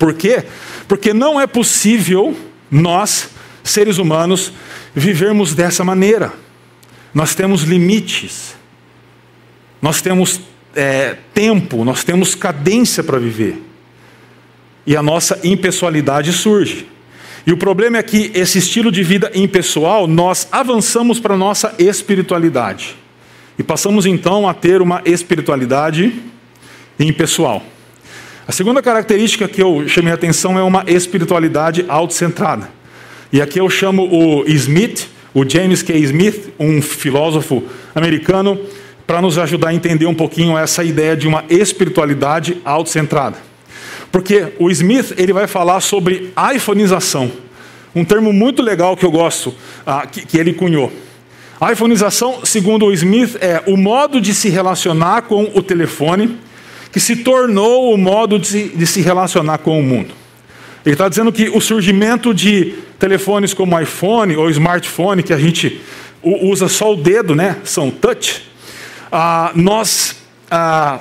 Por 0.04 0.14
quê? 0.14 0.44
Porque 0.86 1.14
não 1.14 1.40
é 1.40 1.48
possível 1.48 2.38
nós, 2.70 3.30
seres 3.64 4.00
humanos, 4.00 4.52
vivermos 4.94 5.56
dessa 5.56 5.82
maneira. 5.82 6.34
Nós 7.14 7.34
temos 7.34 7.62
limites, 7.62 8.54
nós 9.82 10.02
temos 10.02 10.42
é, 10.76 11.16
tempo, 11.34 11.86
nós 11.86 12.04
temos 12.04 12.36
cadência 12.36 13.02
para 13.02 13.18
viver. 13.18 13.64
E 14.86 14.98
a 14.98 15.02
nossa 15.02 15.40
impessoalidade 15.42 16.34
surge. 16.34 16.86
E 17.48 17.54
o 17.54 17.58
problema 17.58 17.98
é 17.98 18.04
que 18.04 18.30
esse 18.36 18.58
estilo 18.58 18.92
de 18.92 19.04
vida 19.04 19.32
impessoal, 19.34 20.06
nós 20.06 20.50
avançamos 20.52 21.18
para 21.18 21.36
a 21.36 21.38
nossa 21.38 21.74
espiritualidade. 21.80 22.98
E 23.58 23.64
passamos 23.64 24.06
então 24.06 24.50
a 24.50 24.54
ter 24.54 24.82
uma 24.82 25.02
espiritualidade 25.06 26.14
impessoal. 27.00 27.64
A 28.46 28.52
segunda 28.52 28.82
característica 28.82 29.48
que 29.48 29.62
eu 29.64 29.88
chamei 29.88 30.12
a 30.12 30.16
atenção 30.16 30.60
é 30.60 30.64
uma 30.64 30.84
espiritualidade 30.86 31.86
autocentrada. 31.88 32.70
E 33.32 33.42
aqui 33.42 33.58
eu 33.58 33.70
chamo 33.70 34.04
o 34.04 34.44
Smith, 34.46 35.08
o 35.34 35.48
James 35.48 35.82
K. 35.82 35.94
Smith, 36.00 36.54
um 36.60 36.82
filósofo 36.82 37.64
americano, 37.96 38.60
para 39.08 39.22
nos 39.22 39.38
ajudar 39.38 39.70
a 39.70 39.74
entender 39.74 40.08
um 40.08 40.14
pouquinho 40.14 40.58
essa 40.58 40.84
ideia 40.84 41.16
de 41.16 41.26
uma 41.26 41.46
espiritualidade 41.50 42.62
autocentrada. 42.66 43.38
Porque 44.12 44.54
o 44.60 44.70
Smith 44.70 45.14
ele 45.18 45.32
vai 45.32 45.48
falar 45.48 45.80
sobre 45.80 46.34
iPhoneização, 46.54 47.32
um 47.96 48.04
termo 48.04 48.34
muito 48.34 48.62
legal 48.62 48.98
que 48.98 49.06
eu 49.06 49.12
gosto, 49.12 49.56
ah, 49.86 50.06
que, 50.06 50.38
ele 50.38 50.54
cunhou. 50.54 50.92
A 51.62 51.72
iPhoneização, 51.72 52.42
segundo 52.44 52.88
o 52.88 52.94
Smith, 52.94 53.38
é 53.40 53.64
o 53.68 53.78
modo 53.78 54.20
de 54.20 54.34
se 54.34 54.50
relacionar 54.50 55.24
com 55.24 55.50
o 55.54 55.64
telefone 55.64 56.38
que 56.94 57.00
se 57.00 57.18
tornou 57.18 57.94
o 57.94 57.98
modo 57.98 58.40
de 58.40 58.48
se, 58.48 58.64
de 58.70 58.88
se 58.88 59.02
relacionar 59.02 59.58
com 59.58 59.78
o 59.78 59.84
mundo. 59.84 60.14
Ele 60.86 60.94
está 60.94 61.10
dizendo 61.10 61.34
que 61.34 61.50
o 61.50 61.60
surgimento 61.60 62.34
de 62.34 62.76
telefones 62.98 63.54
como 63.54 63.78
iPhone 63.80 64.38
ou 64.38 64.50
smartphone, 64.50 65.24
que 65.24 65.34
a 65.34 65.38
gente 65.38 65.82
usa 66.22 66.70
só 66.70 66.94
o 66.94 66.96
dedo, 66.96 67.36
né? 67.36 67.58
São 67.66 67.92
touch 67.92 68.54
ah, 69.16 69.52
nós 69.54 70.16
ah, 70.50 71.00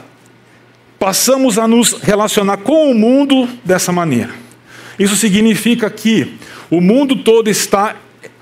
passamos 0.98 1.56
a 1.56 1.66
nos 1.66 1.94
relacionar 1.94 2.58
com 2.58 2.90
o 2.90 2.94
mundo 2.94 3.48
dessa 3.64 3.90
maneira. 3.90 4.34
Isso 4.98 5.16
significa 5.16 5.88
que 5.88 6.34
o 6.70 6.78
mundo 6.78 7.16
todo 7.16 7.48
está 7.48 7.96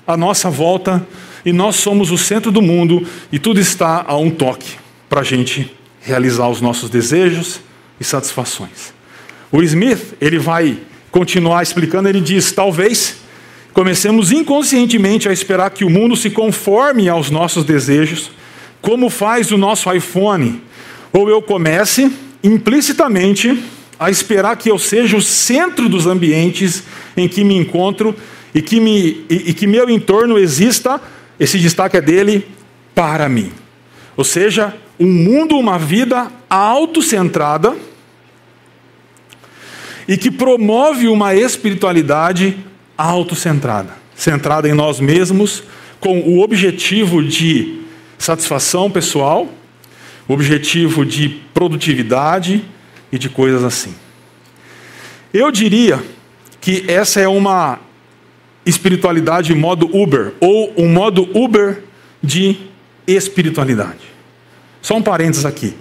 à 0.05 0.17
nossa 0.17 0.49
volta 0.49 1.07
e 1.45 1.53
nós 1.53 1.77
somos 1.77 2.11
o 2.11 2.17
centro 2.17 2.51
do 2.51 2.61
mundo 2.61 3.07
e 3.31 3.39
tudo 3.39 3.61
está 3.61 4.03
a 4.05 4.17
um 4.17 4.29
toque 4.29 4.75
para 5.07 5.21
a 5.21 5.23
gente 5.23 5.71
realizar 6.01 6.49
os 6.49 6.61
nossos 6.61 6.89
desejos 6.89 7.61
e 7.99 8.03
satisfações. 8.03 8.93
O 9.51 9.61
Smith 9.61 10.15
ele 10.19 10.39
vai 10.39 10.79
continuar 11.11 11.61
explicando. 11.61 12.09
Ele 12.09 12.21
diz: 12.21 12.51
talvez 12.51 13.17
comecemos 13.73 14.31
inconscientemente 14.31 15.29
a 15.29 15.33
esperar 15.33 15.69
que 15.71 15.85
o 15.85 15.89
mundo 15.89 16.15
se 16.15 16.29
conforme 16.29 17.07
aos 17.07 17.29
nossos 17.29 17.63
desejos 17.63 18.31
como 18.81 19.09
faz 19.09 19.51
o 19.51 19.57
nosso 19.57 19.93
iPhone, 19.93 20.61
ou 21.13 21.29
eu 21.29 21.41
comece 21.41 22.11
implicitamente 22.43 23.63
a 23.99 24.09
esperar 24.09 24.57
que 24.57 24.71
eu 24.71 24.79
seja 24.79 25.15
o 25.15 25.21
centro 25.21 25.87
dos 25.87 26.07
ambientes 26.07 26.83
em 27.15 27.27
que 27.27 27.43
me 27.43 27.55
encontro 27.55 28.15
e 28.55 28.61
que, 28.61 28.79
me, 28.79 29.23
e, 29.29 29.49
e 29.49 29.53
que 29.53 29.67
meu 29.67 29.87
entorno 29.89 30.39
exista, 30.39 30.99
esse 31.39 31.59
destaque 31.59 31.97
é 31.97 32.01
dele, 32.01 32.47
para 32.95 33.29
mim. 33.29 33.51
Ou 34.17 34.23
seja, 34.23 34.75
um 35.01 35.11
mundo, 35.11 35.57
uma 35.57 35.79
vida 35.79 36.31
autocentrada 36.47 37.75
e 40.07 40.15
que 40.15 40.29
promove 40.29 41.07
uma 41.07 41.33
espiritualidade 41.33 42.55
autocentrada, 42.95 43.95
centrada 44.15 44.69
em 44.69 44.73
nós 44.73 44.99
mesmos, 44.99 45.63
com 45.99 46.19
o 46.19 46.41
objetivo 46.41 47.23
de 47.23 47.81
satisfação 48.19 48.91
pessoal, 48.91 49.49
objetivo 50.27 51.03
de 51.03 51.29
produtividade 51.51 52.63
e 53.11 53.17
de 53.17 53.27
coisas 53.27 53.63
assim. 53.63 53.95
Eu 55.33 55.51
diria 55.51 55.99
que 56.59 56.85
essa 56.87 57.19
é 57.19 57.27
uma 57.27 57.79
espiritualidade 58.63 59.55
modo 59.55 59.89
Uber, 59.91 60.33
ou 60.39 60.71
um 60.77 60.87
modo 60.87 61.27
Uber 61.35 61.83
de 62.21 62.55
espiritualidade. 63.07 64.10
Só 64.81 64.95
um 64.95 65.01
parênteses 65.01 65.45
aqui. 65.45 65.75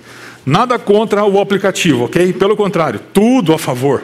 Nada 0.45 0.79
contra 0.79 1.25
o 1.25 1.41
aplicativo, 1.41 2.05
ok? 2.05 2.33
Pelo 2.33 2.57
contrário, 2.57 3.01
tudo 3.13 3.53
a 3.53 3.59
favor. 3.59 4.03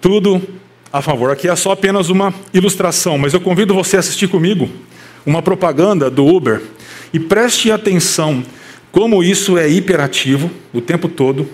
Tudo 0.00 0.40
a 0.92 1.00
favor. 1.00 1.30
Aqui 1.30 1.48
é 1.48 1.56
só 1.56 1.72
apenas 1.72 2.10
uma 2.10 2.32
ilustração, 2.52 3.18
mas 3.18 3.32
eu 3.32 3.40
convido 3.40 3.74
você 3.74 3.96
a 3.96 4.00
assistir 4.00 4.28
comigo 4.28 4.68
uma 5.24 5.40
propaganda 5.40 6.10
do 6.10 6.26
Uber 6.26 6.60
e 7.12 7.18
preste 7.18 7.70
atenção 7.70 8.44
como 8.90 9.22
isso 9.22 9.56
é 9.56 9.68
hiperativo 9.68 10.50
o 10.72 10.80
tempo 10.80 11.08
todo 11.08 11.48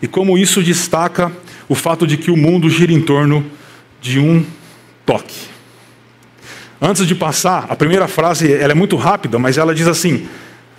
e 0.00 0.06
como 0.06 0.38
isso 0.38 0.62
destaca 0.62 1.32
o 1.68 1.74
fato 1.74 2.06
de 2.06 2.16
que 2.16 2.30
o 2.30 2.36
mundo 2.36 2.70
gira 2.70 2.92
em 2.92 3.00
torno 3.00 3.44
de 4.00 4.20
um 4.20 4.44
toque. 5.04 5.56
Antes 6.80 7.06
de 7.06 7.14
passar, 7.14 7.66
a 7.68 7.74
primeira 7.74 8.06
frase 8.06 8.52
ela 8.52 8.72
é 8.72 8.74
muito 8.74 8.96
rápida, 8.96 9.38
mas 9.38 9.56
ela 9.56 9.74
diz 9.74 9.88
assim: 9.88 10.28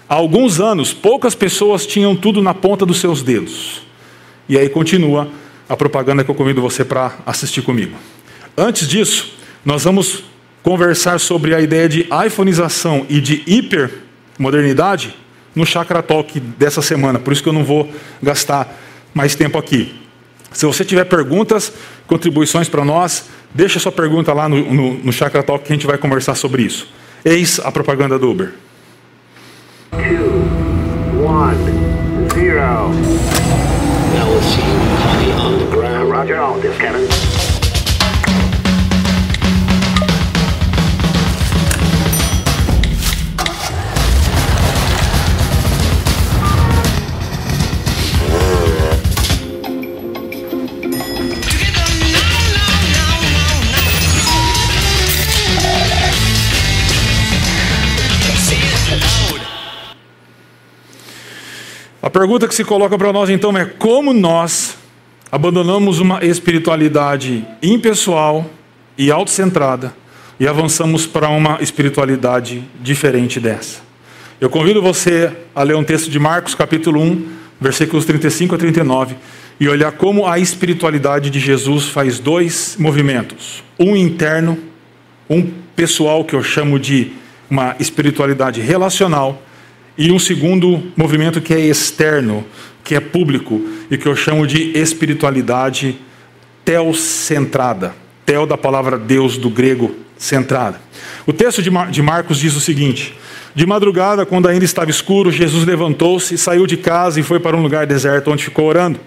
há 0.08 0.16
alguns 0.16 0.60
anos 0.60 0.94
poucas 0.94 1.36
pessoas 1.36 1.86
tinham 1.86 2.16
tudo 2.16 2.42
na 2.42 2.54
ponta 2.54 2.86
dos 2.86 3.00
seus 3.00 3.22
dedos. 3.22 3.82
E 4.48 4.58
aí 4.58 4.70
continua 4.70 5.30
a 5.68 5.76
propaganda 5.76 6.24
que 6.24 6.32
eu 6.32 6.36
convido 6.36 6.62
você 6.62 6.86
para 6.86 7.16
assistir 7.26 7.62
comigo. 7.62 7.96
Antes 8.56 8.88
disso, 8.88 9.34
nós 9.66 9.84
vamos 9.84 10.24
conversar 10.64 11.20
sobre 11.20 11.54
a 11.54 11.62
ideia 11.62 11.88
de 11.88 12.08
iPhoneização 12.26 13.06
e 13.10 13.20
de 13.20 13.44
hiper 13.46 13.92
modernidade 14.40 15.16
no 15.56 15.66
Chakra 15.66 16.04
Talk 16.04 16.40
dessa 16.40 16.82
semana, 16.82 17.20
por 17.20 17.34
isso 17.34 17.42
que 17.42 17.50
eu 17.50 17.54
não 17.54 17.64
vou 17.64 17.92
gastar 18.22 18.78
mais 19.14 19.36
tempo 19.36 19.58
aqui. 19.58 19.96
Se 20.52 20.66
você 20.66 20.86
tiver 20.86 21.06
perguntas, 21.06 21.74
contribuições 22.06 22.70
para 22.70 22.86
nós, 22.86 23.26
deixa 23.54 23.80
sua 23.80 23.92
pergunta 23.92 24.34
lá 24.34 24.48
no, 24.48 24.74
no, 24.74 24.94
no 24.96 25.12
Chakra 25.12 25.44
Talk 25.44 25.66
que 25.66 25.74
a 25.74 25.76
gente 25.76 25.88
vai 25.88 25.98
conversar 25.98 26.36
sobre 26.36 26.64
isso. 26.64 26.88
Eis 27.26 27.60
a 27.60 27.72
propaganda 27.72 28.18
do 28.18 28.30
Uber. 28.30 28.54
Two, 29.92 30.42
one, 31.24 31.58
zero. 32.32 32.90
Now 34.14 34.28
we'll 34.28 34.42
see 34.42 34.62
you 34.62 35.34
on 35.34 35.60
the 35.60 35.70
ground. 35.72 36.10
Roger 36.10 36.40
all 36.40 36.60
this, 36.60 36.78
Captain. 36.78 37.17
A 62.08 62.10
pergunta 62.10 62.48
que 62.48 62.56
se 62.56 62.64
coloca 62.64 62.98
para 62.98 63.12
nós 63.12 63.30
então 63.30 63.52
é 63.58 63.66
como 63.66 64.14
nós 64.14 64.78
abandonamos 65.30 66.00
uma 66.00 66.24
espiritualidade 66.24 67.46
impessoal 67.62 68.50
e 68.98 69.12
autocentrada 69.12 69.94
e 70.40 70.48
avançamos 70.48 71.06
para 71.06 71.28
uma 71.28 71.62
espiritualidade 71.62 72.64
diferente 72.80 73.42
dessa. 73.42 73.82
Eu 74.40 74.50
convido 74.50 74.82
você 74.82 75.34
a 75.54 75.64
ler 75.64 75.76
um 75.76 75.84
texto 75.84 76.10
de 76.10 76.18
Marcos, 76.18 76.56
capítulo 76.56 77.02
1, 77.02 77.28
versículos 77.60 78.06
35 78.06 78.56
a 78.56 78.58
39, 78.58 79.18
e 79.60 79.68
olhar 79.68 79.92
como 79.92 80.26
a 80.26 80.40
espiritualidade 80.40 81.30
de 81.30 81.42
Jesus 81.42 81.90
faz 81.90 82.20
dois 82.20 82.78
movimentos: 82.80 83.66
um 83.78 83.98
interno, 83.98 84.58
um 85.30 85.46
pessoal 85.76 86.24
que 86.24 86.38
eu 86.38 86.42
chamo 86.42 86.80
de 86.80 87.12
uma 87.50 87.76
espiritualidade 87.82 88.62
relacional, 88.62 89.42
e 89.98 90.12
um 90.12 90.20
segundo 90.20 90.84
movimento 90.96 91.42
que 91.42 91.54
é 91.54 91.60
externo, 91.60 92.46
que 92.84 92.94
é 92.94 93.00
público 93.00 93.62
e 93.90 93.98
que 93.98 94.08
eu 94.08 94.16
chamo 94.16 94.46
de 94.46 94.78
espiritualidade 94.78 95.98
teocentrada. 96.64 97.96
Teo 98.26 98.46
da 98.46 98.58
palavra 98.58 98.98
Deus 98.98 99.38
do 99.38 99.50
grego 99.50 99.96
centrada. 100.18 100.80
O 101.26 101.34
texto 101.34 101.62
de 101.62 102.02
Marcos 102.02 102.38
diz 102.40 102.56
o 102.56 102.62
seguinte: 102.62 103.16
De 103.56 103.66
madrugada, 103.66 104.26
quando 104.26 104.48
ainda 104.48 104.66
estava 104.66 104.92
escuro, 104.92 105.32
Jesus 105.32 105.66
levantou-se, 105.66 106.38
saiu 106.38 106.68
de 106.68 106.78
casa 106.78 107.20
e 107.20 107.24
foi 107.24 107.40
para 107.40 107.56
um 107.56 107.62
lugar 107.62 107.88
deserto 107.88 108.30
onde 108.30 108.44
ficou 108.44 108.66
orando. 108.66 109.00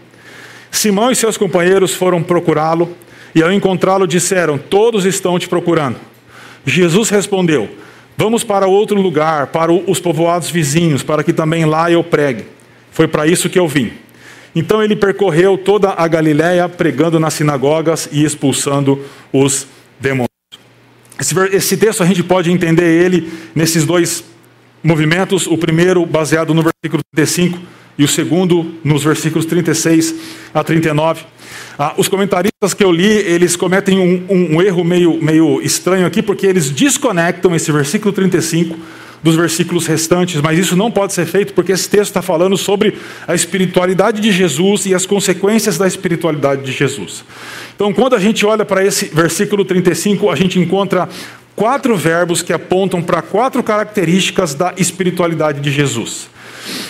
Simão 0.71 1.11
e 1.11 1.17
seus 1.17 1.37
companheiros 1.37 1.95
foram 1.95 2.23
procurá-lo 2.23 2.97
e, 3.35 3.43
ao 3.43 3.53
encontrá-lo, 3.53 4.07
disseram: 4.07 4.57
Todos 4.59 5.05
estão 5.05 5.39
te 5.39 5.49
procurando. 5.49 5.97
Jesus 6.65 7.11
respondeu: 7.11 7.69
Vamos 8.17 8.45
para 8.45 8.67
outro 8.67 9.01
lugar, 9.01 9.49
para 9.49 9.73
os 9.73 9.99
povoados 9.99 10.51
vizinhos, 10.51 11.03
para 11.03 11.25
que 11.25 11.33
também 11.33 11.65
lá 11.65 11.91
eu 11.91 12.05
pregue. 12.05 12.45
Foi 12.91 13.09
para 13.09 13.27
isso 13.27 13.49
que 13.49 13.59
eu 13.59 13.67
vim. 13.67 13.93
Então 14.55 14.83
ele 14.83 14.97
percorreu 14.97 15.57
toda 15.57 15.91
a 15.91 16.07
Galiléia, 16.09 16.69
pregando 16.69 17.21
nas 17.21 17.35
sinagogas 17.35 18.09
e 18.11 18.25
expulsando 18.25 19.01
os 19.33 19.67
demônios. 19.99 20.31
Esse, 21.53 21.77
texto 21.77 22.03
a 22.03 22.07
gente 22.07 22.23
pode 22.23 22.51
entender 22.51 23.05
ele 23.05 23.31
nesses 23.55 23.85
dois 23.85 24.25
movimentos. 24.83 25.47
O 25.47 25.57
primeiro 25.57 26.05
baseado 26.07 26.55
no 26.55 26.63
versículo 26.63 27.03
35 27.13 27.59
e 27.99 28.05
o 28.05 28.09
segundo 28.09 28.75
nos 28.83 29.05
versículos 29.05 29.45
36 29.45 30.15
a 30.55 30.65
39. 30.65 31.25
Ah, 31.79 31.95
os 31.97 32.09
comentaristas 32.09 32.75
que 32.75 32.85
eu 32.85 32.93
li, 32.93 33.07
eles 33.07 33.57
cometem 33.57 33.99
um, 33.99 34.25
um, 34.29 34.57
um 34.57 34.63
erro 34.63 34.85
meio, 34.85 35.23
meio 35.23 35.61
estranho 35.63 36.07
aqui, 36.07 36.23
porque 36.23 36.47
eles 36.47 36.71
desconectam 36.71 37.55
esse 37.55 37.71
versículo 37.73 38.13
35 38.13 38.77
dos 39.23 39.37
versículos 39.37 39.87
restantes, 39.87 40.41
mas 40.41 40.59
isso 40.59 40.77
não 40.77 40.91
pode 40.91 41.13
ser 41.13 41.27
feito 41.27 41.53
porque 41.53 41.73
esse 41.73 41.89
texto 41.89 42.11
está 42.11 42.23
falando 42.23 42.57
sobre 42.57 42.97
a 43.29 43.35
espiritualidade 43.35 44.21
de 44.21 44.33
Jesus 44.33 44.87
e 44.87 44.95
as 44.95 45.05
consequências 45.05 45.77
da 45.77 45.87
espiritualidade 45.87 46.63
de 46.63 46.73
Jesus. 46.73 47.25
Então, 47.75 47.93
quando 47.93 48.17
a 48.17 48.19
gente 48.19 48.45
olha 48.47 48.65
para 48.65 48.85
esse 48.85 49.07
versículo 49.07 49.65
35, 49.65 50.31
a 50.31 50.37
gente 50.37 50.59
encontra 50.59 51.09
quatro 51.55 51.97
verbos 51.97 52.41
que 52.41 52.53
apontam 52.53 53.03
para 53.03 53.21
quatro 53.21 53.63
características 53.63 54.55
da 54.55 54.73
espiritualidade 54.77 55.61
de 55.61 55.71
Jesus. 55.71 56.29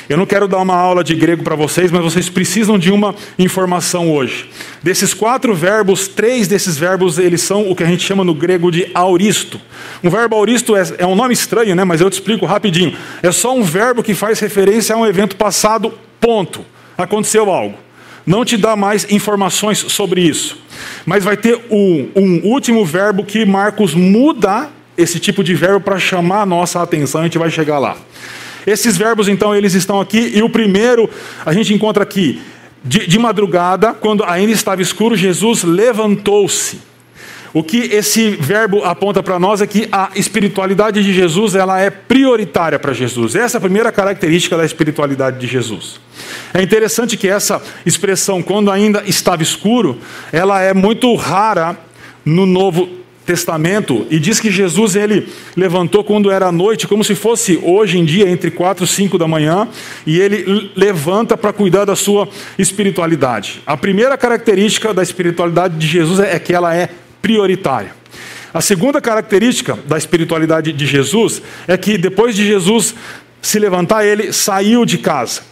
Eu 0.09 0.17
não 0.17 0.27
quero 0.27 0.49
dar 0.49 0.59
uma 0.59 0.75
aula 0.75 1.05
de 1.05 1.15
grego 1.15 1.43
para 1.43 1.55
vocês, 1.55 1.91
mas 1.91 2.03
vocês 2.03 2.29
precisam 2.29 2.79
de 2.79 2.91
uma 2.91 3.15
informação 3.39 4.11
hoje. 4.11 4.49
Desses 4.83 5.15
quatro 5.15 5.55
verbos, 5.55 6.09
três 6.09 6.49
desses 6.49 6.77
verbos 6.77 7.19
eles 7.19 7.43
são 7.43 7.71
o 7.71 7.77
que 7.77 7.83
a 7.83 7.87
gente 7.87 8.03
chama 8.03 8.25
no 8.25 8.35
grego 8.35 8.71
de 8.71 8.91
auristo. 8.95 9.61
Um 10.03 10.11
verbo 10.11 10.37
auristo 10.37 10.75
é, 10.75 10.83
é 10.99 11.07
um 11.07 11.15
nome 11.15 11.35
estranho, 11.35 11.75
né? 11.75 11.85
Mas 11.85 12.01
eu 12.01 12.11
te 12.11 12.15
explico 12.15 12.47
rapidinho. 12.47 12.97
É 13.23 13.31
só 13.31 13.55
um 13.55 13.63
verbo 13.63 14.03
que 14.03 14.15
faz 14.15 14.41
referência 14.41 14.95
a 14.95 14.99
um 14.99 15.07
evento 15.07 15.37
passado. 15.37 15.93
Ponto. 16.21 16.65
Aconteceu 16.97 17.51
algo. 17.51 17.77
Não 18.27 18.45
te 18.45 18.57
dá 18.57 18.77
mais 18.77 19.11
informações 19.11 19.79
sobre 19.79 20.21
isso. 20.21 20.59
Mas 21.07 21.25
vai 21.25 21.37
ter 21.37 21.59
um, 21.71 22.09
um 22.15 22.41
último 22.45 22.85
verbo 22.85 23.25
que 23.25 23.45
Marcos 23.45 23.95
muda 23.95 24.69
esse 24.97 25.19
tipo 25.19 25.43
de 25.43 25.55
verbo 25.55 25.81
para 25.81 25.99
chamar 25.99 26.43
a 26.43 26.47
nossa 26.47 26.83
atenção. 26.83 27.23
A 27.23 27.25
gente 27.25 27.39
vai 27.39 27.51
chegar 27.51 27.79
lá. 27.79 27.97
Esses 28.71 28.97
verbos, 28.97 29.29
então, 29.29 29.55
eles 29.55 29.75
estão 29.75 30.01
aqui, 30.01 30.33
e 30.35 30.43
o 30.43 30.49
primeiro 30.49 31.09
a 31.45 31.53
gente 31.53 31.75
encontra 31.75 32.03
aqui. 32.03 32.41
De, 32.83 33.07
de 33.07 33.19
madrugada, 33.19 33.93
quando 33.93 34.25
ainda 34.25 34.53
estava 34.53 34.81
escuro, 34.81 35.15
Jesus 35.15 35.65
levantou-se. 35.65 36.81
O 37.53 37.65
que 37.65 37.79
esse 37.79 38.31
verbo 38.31 38.85
aponta 38.85 39.23
para 39.23 39.39
nós 39.39 39.61
é 39.61 39.67
que 39.67 39.89
a 39.91 40.11
espiritualidade 40.15 41.03
de 41.03 41.13
Jesus 41.13 41.57
ela 41.57 41.81
é 41.81 41.91
prioritária 41.91 42.79
para 42.79 42.93
Jesus. 42.93 43.35
Essa 43.35 43.57
é 43.57 43.59
a 43.59 43.61
primeira 43.61 43.91
característica 43.91 44.57
da 44.57 44.65
espiritualidade 44.65 45.39
de 45.39 45.49
Jesus. 45.49 46.01
É 46.55 46.63
interessante 46.63 47.17
que 47.17 47.27
essa 47.27 47.61
expressão, 47.85 48.41
quando 48.41 48.71
ainda 48.71 49.03
estava 49.05 49.43
escuro, 49.43 49.99
ela 50.33 50.63
é 50.63 50.73
muito 50.73 51.13
rara 51.17 51.77
no 52.25 52.47
Novo 52.47 53.00
Testamento 53.31 54.09
e 54.11 54.19
diz 54.19 54.41
que 54.41 54.51
Jesus 54.51 54.97
ele 54.97 55.29
levantou 55.57 56.03
quando 56.03 56.33
era 56.33 56.51
noite, 56.51 56.89
como 56.89 57.05
se 57.05 57.15
fosse 57.15 57.61
hoje 57.63 57.97
em 57.97 58.05
dia 58.05 58.29
entre 58.29 58.51
quatro 58.51 58.85
e 58.85 58.89
cinco 58.89 59.17
da 59.17 59.29
manhã, 59.29 59.69
e 60.05 60.19
ele 60.19 60.73
levanta 60.75 61.37
para 61.37 61.53
cuidar 61.53 61.85
da 61.85 61.95
sua 61.95 62.29
espiritualidade. 62.59 63.63
A 63.65 63.77
primeira 63.77 64.19
característica 64.19 64.93
da 64.93 65.01
espiritualidade 65.01 65.79
de 65.79 65.87
Jesus 65.87 66.19
é 66.19 66.37
que 66.41 66.53
ela 66.53 66.75
é 66.75 66.89
prioritária. 67.23 67.95
A 68.53 68.61
segunda 68.61 69.01
característica 69.01 69.79
da 69.87 69.97
espiritualidade 69.97 70.73
de 70.73 70.85
Jesus 70.85 71.41
é 71.69 71.77
que 71.77 71.97
depois 71.97 72.35
de 72.35 72.45
Jesus 72.45 72.97
se 73.41 73.61
levantar, 73.61 74.05
ele 74.05 74.33
saiu 74.33 74.85
de 74.85 74.99
casa. 74.99 75.43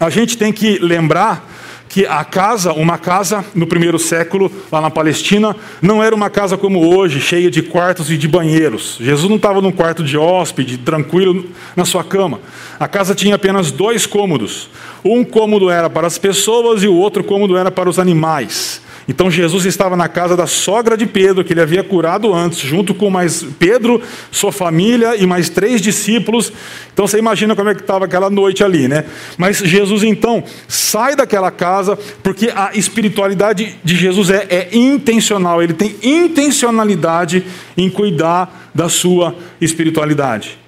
A 0.00 0.10
gente 0.10 0.36
tem 0.36 0.52
que 0.52 0.80
lembrar 0.80 1.55
que 1.88 2.06
a 2.06 2.24
casa, 2.24 2.72
uma 2.72 2.98
casa 2.98 3.44
no 3.54 3.66
primeiro 3.66 3.98
século, 3.98 4.50
lá 4.70 4.80
na 4.80 4.90
Palestina, 4.90 5.56
não 5.80 6.02
era 6.02 6.14
uma 6.14 6.28
casa 6.28 6.56
como 6.56 6.94
hoje, 6.94 7.20
cheia 7.20 7.50
de 7.50 7.62
quartos 7.62 8.10
e 8.10 8.16
de 8.16 8.28
banheiros. 8.28 8.98
Jesus 9.00 9.28
não 9.28 9.36
estava 9.36 9.60
num 9.60 9.72
quarto 9.72 10.02
de 10.02 10.16
hóspede, 10.18 10.78
tranquilo 10.78 11.46
na 11.74 11.84
sua 11.84 12.04
cama. 12.04 12.40
A 12.78 12.86
casa 12.86 13.14
tinha 13.14 13.36
apenas 13.36 13.70
dois 13.70 14.04
cômodos. 14.06 14.68
Um 15.04 15.24
cômodo 15.24 15.70
era 15.70 15.88
para 15.88 16.06
as 16.06 16.18
pessoas 16.18 16.82
e 16.82 16.88
o 16.88 16.94
outro 16.94 17.24
cômodo 17.24 17.56
era 17.56 17.70
para 17.70 17.88
os 17.88 17.98
animais. 17.98 18.82
Então 19.08 19.30
Jesus 19.30 19.64
estava 19.64 19.96
na 19.96 20.08
casa 20.08 20.36
da 20.36 20.46
sogra 20.46 20.96
de 20.96 21.06
Pedro, 21.06 21.44
que 21.44 21.52
ele 21.52 21.60
havia 21.60 21.84
curado 21.84 22.34
antes, 22.34 22.58
junto 22.58 22.92
com 22.92 23.08
mais 23.08 23.44
Pedro, 23.58 24.02
sua 24.32 24.50
família 24.50 25.16
e 25.16 25.26
mais 25.26 25.48
três 25.48 25.80
discípulos. 25.80 26.52
Então 26.92 27.06
você 27.06 27.18
imagina 27.18 27.54
como 27.54 27.68
é 27.68 27.74
que 27.74 27.82
estava 27.82 28.04
aquela 28.04 28.28
noite 28.28 28.64
ali, 28.64 28.88
né? 28.88 29.04
Mas 29.38 29.58
Jesus 29.58 30.02
então 30.02 30.42
sai 30.66 31.14
daquela 31.14 31.50
casa, 31.52 31.96
porque 32.22 32.52
a 32.54 32.70
espiritualidade 32.74 33.76
de 33.84 33.94
Jesus 33.94 34.30
é, 34.30 34.46
é 34.50 34.68
intencional, 34.76 35.62
ele 35.62 35.74
tem 35.74 35.94
intencionalidade 36.02 37.44
em 37.76 37.88
cuidar 37.88 38.70
da 38.74 38.88
sua 38.88 39.36
espiritualidade. 39.60 40.65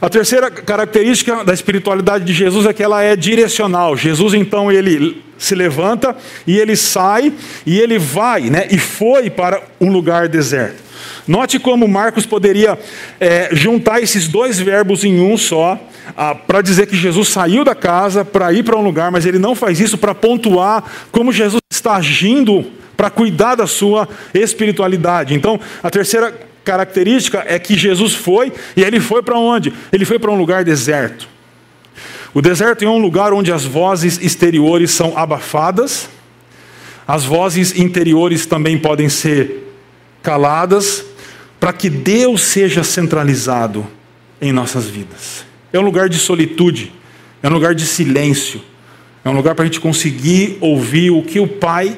A 0.00 0.08
terceira 0.08 0.48
característica 0.50 1.44
da 1.44 1.52
espiritualidade 1.52 2.24
de 2.24 2.32
Jesus 2.32 2.66
é 2.66 2.72
que 2.72 2.82
ela 2.82 3.02
é 3.02 3.16
direcional. 3.16 3.96
Jesus 3.96 4.32
então 4.32 4.70
ele 4.70 5.22
se 5.36 5.56
levanta 5.56 6.16
e 6.46 6.56
ele 6.56 6.76
sai 6.76 7.32
e 7.66 7.78
ele 7.80 7.98
vai, 7.98 8.42
né? 8.42 8.68
E 8.70 8.78
foi 8.78 9.28
para 9.28 9.60
um 9.80 9.90
lugar 9.90 10.28
deserto. 10.28 10.88
Note 11.26 11.58
como 11.58 11.86
Marcos 11.88 12.24
poderia 12.24 12.78
é, 13.18 13.50
juntar 13.52 14.00
esses 14.00 14.28
dois 14.28 14.58
verbos 14.58 15.04
em 15.04 15.20
um 15.20 15.36
só, 15.36 15.78
para 16.46 16.62
dizer 16.62 16.86
que 16.86 16.96
Jesus 16.96 17.28
saiu 17.28 17.64
da 17.64 17.74
casa 17.74 18.24
para 18.24 18.52
ir 18.52 18.62
para 18.62 18.76
um 18.76 18.82
lugar, 18.82 19.10
mas 19.10 19.26
ele 19.26 19.38
não 19.38 19.54
faz 19.54 19.78
isso 19.78 19.98
para 19.98 20.14
pontuar 20.14 20.84
como 21.12 21.32
Jesus 21.32 21.60
está 21.70 21.96
agindo 21.96 22.64
para 22.96 23.10
cuidar 23.10 23.54
da 23.54 23.66
sua 23.66 24.08
espiritualidade. 24.34 25.34
Então, 25.34 25.60
a 25.82 25.90
terceira 25.90 26.34
característica 26.68 27.42
é 27.46 27.58
que 27.58 27.78
Jesus 27.78 28.12
foi, 28.12 28.52
e 28.76 28.82
ele 28.82 29.00
foi 29.00 29.22
para 29.22 29.38
onde? 29.38 29.72
Ele 29.90 30.04
foi 30.04 30.18
para 30.18 30.30
um 30.30 30.36
lugar 30.36 30.64
deserto. 30.64 31.26
O 32.34 32.42
deserto 32.42 32.84
é 32.84 32.88
um 32.88 32.98
lugar 32.98 33.32
onde 33.32 33.50
as 33.50 33.64
vozes 33.64 34.18
exteriores 34.20 34.90
são 34.90 35.16
abafadas, 35.16 36.10
as 37.06 37.24
vozes 37.24 37.74
interiores 37.74 38.44
também 38.44 38.76
podem 38.76 39.08
ser 39.08 39.72
caladas, 40.22 41.06
para 41.58 41.72
que 41.72 41.88
Deus 41.88 42.42
seja 42.42 42.84
centralizado 42.84 43.86
em 44.38 44.52
nossas 44.52 44.84
vidas. 44.84 45.46
É 45.72 45.78
um 45.78 45.82
lugar 45.82 46.10
de 46.10 46.18
solitude, 46.18 46.92
é 47.42 47.48
um 47.48 47.52
lugar 47.52 47.74
de 47.74 47.86
silêncio, 47.86 48.60
é 49.24 49.30
um 49.30 49.34
lugar 49.34 49.54
para 49.54 49.64
a 49.64 49.66
gente 49.66 49.80
conseguir 49.80 50.58
ouvir 50.60 51.10
o 51.10 51.22
que 51.22 51.40
o 51.40 51.48
Pai, 51.48 51.96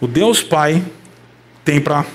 o 0.00 0.06
Deus 0.06 0.42
Pai, 0.42 0.82
tem 1.62 1.78
para 1.78 2.06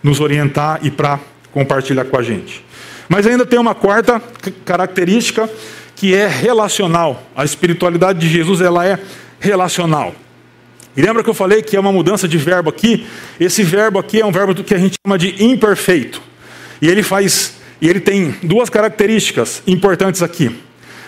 nos 0.00 0.20
orientar 0.20 0.78
e 0.84 0.90
para 0.92 1.18
compartilhar 1.58 2.04
com 2.04 2.16
a 2.16 2.22
gente. 2.22 2.64
Mas 3.08 3.26
ainda 3.26 3.44
tem 3.44 3.58
uma 3.58 3.74
quarta 3.74 4.22
característica 4.64 5.50
que 5.96 6.14
é 6.14 6.28
relacional. 6.28 7.24
A 7.34 7.44
espiritualidade 7.44 8.20
de 8.20 8.28
Jesus 8.28 8.60
ela 8.60 8.86
é 8.86 8.98
relacional. 9.40 10.14
E 10.96 11.02
lembra 11.02 11.24
que 11.24 11.30
eu 11.30 11.34
falei 11.34 11.60
que 11.60 11.76
é 11.76 11.80
uma 11.80 11.90
mudança 11.90 12.28
de 12.28 12.38
verbo 12.38 12.70
aqui? 12.70 13.06
Esse 13.40 13.64
verbo 13.64 13.98
aqui 13.98 14.20
é 14.20 14.26
um 14.26 14.30
verbo 14.30 14.54
que 14.54 14.74
a 14.74 14.78
gente 14.78 14.94
chama 15.04 15.18
de 15.18 15.42
imperfeito. 15.42 16.22
E 16.80 16.88
ele 16.88 17.02
faz, 17.02 17.54
e 17.80 17.88
ele 17.88 17.98
tem 17.98 18.36
duas 18.42 18.70
características 18.70 19.62
importantes 19.66 20.22
aqui. 20.22 20.56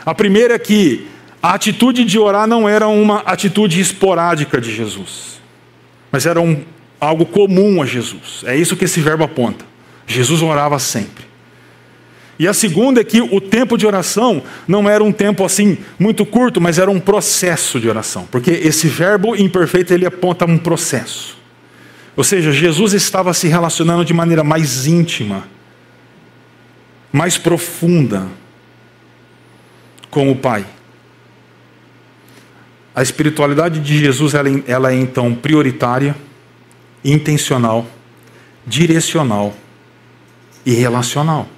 A 0.04 0.14
primeira 0.14 0.54
é 0.54 0.58
que 0.58 1.06
a 1.40 1.54
atitude 1.54 2.04
de 2.04 2.18
orar 2.18 2.48
não 2.48 2.68
era 2.68 2.88
uma 2.88 3.20
atitude 3.20 3.80
esporádica 3.80 4.60
de 4.60 4.74
Jesus, 4.74 5.40
mas 6.10 6.26
era 6.26 6.40
um, 6.40 6.62
algo 7.00 7.24
comum 7.24 7.80
a 7.80 7.86
Jesus. 7.86 8.42
É 8.44 8.56
isso 8.56 8.76
que 8.76 8.84
esse 8.84 9.00
verbo 9.00 9.22
aponta. 9.22 9.69
Jesus 10.12 10.42
orava 10.42 10.78
sempre. 10.78 11.24
E 12.38 12.48
a 12.48 12.54
segunda 12.54 13.02
é 13.02 13.04
que 13.04 13.20
o 13.20 13.40
tempo 13.40 13.76
de 13.76 13.86
oração 13.86 14.42
não 14.66 14.88
era 14.88 15.04
um 15.04 15.12
tempo 15.12 15.44
assim 15.44 15.76
muito 15.98 16.24
curto, 16.24 16.60
mas 16.60 16.78
era 16.78 16.90
um 16.90 16.98
processo 16.98 17.78
de 17.78 17.86
oração, 17.88 18.26
porque 18.30 18.50
esse 18.50 18.88
verbo 18.88 19.36
imperfeito 19.36 19.92
ele 19.92 20.06
aponta 20.06 20.46
um 20.46 20.56
processo. 20.56 21.38
Ou 22.16 22.24
seja, 22.24 22.50
Jesus 22.50 22.94
estava 22.94 23.34
se 23.34 23.46
relacionando 23.46 24.04
de 24.04 24.14
maneira 24.14 24.42
mais 24.42 24.86
íntima, 24.86 25.44
mais 27.12 27.36
profunda 27.36 28.26
com 30.10 30.30
o 30.30 30.36
Pai. 30.36 30.64
A 32.94 33.02
espiritualidade 33.02 33.80
de 33.80 33.98
Jesus 33.98 34.32
ela, 34.32 34.48
ela 34.66 34.92
é 34.92 34.96
então 34.96 35.34
prioritária, 35.34 36.16
intencional, 37.04 37.86
direcional 38.66 39.54
e 40.64 40.72
relacional. 40.74 41.48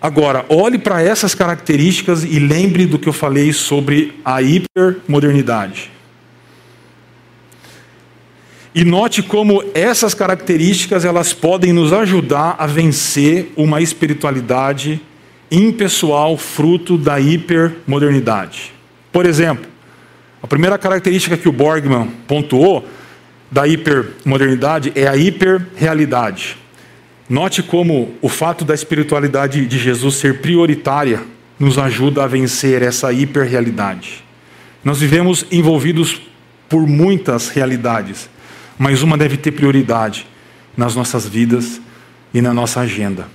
Agora, 0.00 0.44
olhe 0.48 0.78
para 0.78 1.02
essas 1.02 1.34
características 1.34 2.22
e 2.22 2.38
lembre 2.38 2.86
do 2.86 2.98
que 2.98 3.08
eu 3.08 3.12
falei 3.12 3.52
sobre 3.52 4.20
a 4.24 4.40
hipermodernidade. 4.42 5.90
E 8.74 8.84
note 8.84 9.22
como 9.22 9.64
essas 9.74 10.12
características 10.12 11.04
elas 11.04 11.32
podem 11.32 11.72
nos 11.72 11.94
ajudar 11.94 12.56
a 12.58 12.66
vencer 12.66 13.50
uma 13.56 13.80
espiritualidade 13.80 15.00
impessoal 15.50 16.36
fruto 16.36 16.98
da 16.98 17.18
hipermodernidade. 17.18 18.72
Por 19.10 19.24
exemplo, 19.24 19.66
a 20.42 20.46
primeira 20.46 20.76
característica 20.76 21.36
que 21.36 21.48
o 21.48 21.52
Borgman 21.52 22.08
pontuou 22.28 22.86
da 23.50 23.66
hipermodernidade 23.66 24.92
é 24.94 25.06
a 25.06 25.16
hiperrealidade. 25.16 26.56
Note 27.28 27.62
como 27.62 28.14
o 28.20 28.28
fato 28.28 28.64
da 28.64 28.74
espiritualidade 28.74 29.66
de 29.66 29.78
Jesus 29.78 30.16
ser 30.16 30.40
prioritária 30.40 31.22
nos 31.58 31.78
ajuda 31.78 32.24
a 32.24 32.26
vencer 32.26 32.82
essa 32.82 33.12
hiperrealidade. 33.12 34.24
Nós 34.84 35.00
vivemos 35.00 35.46
envolvidos 35.50 36.20
por 36.68 36.86
muitas 36.86 37.48
realidades 37.48 38.28
mas 38.78 39.02
uma 39.02 39.16
deve 39.16 39.36
ter 39.36 39.52
prioridade 39.52 40.26
nas 40.76 40.94
nossas 40.94 41.26
vidas 41.26 41.80
e 42.32 42.40
na 42.40 42.52
nossa 42.52 42.80
agenda. 42.80 43.26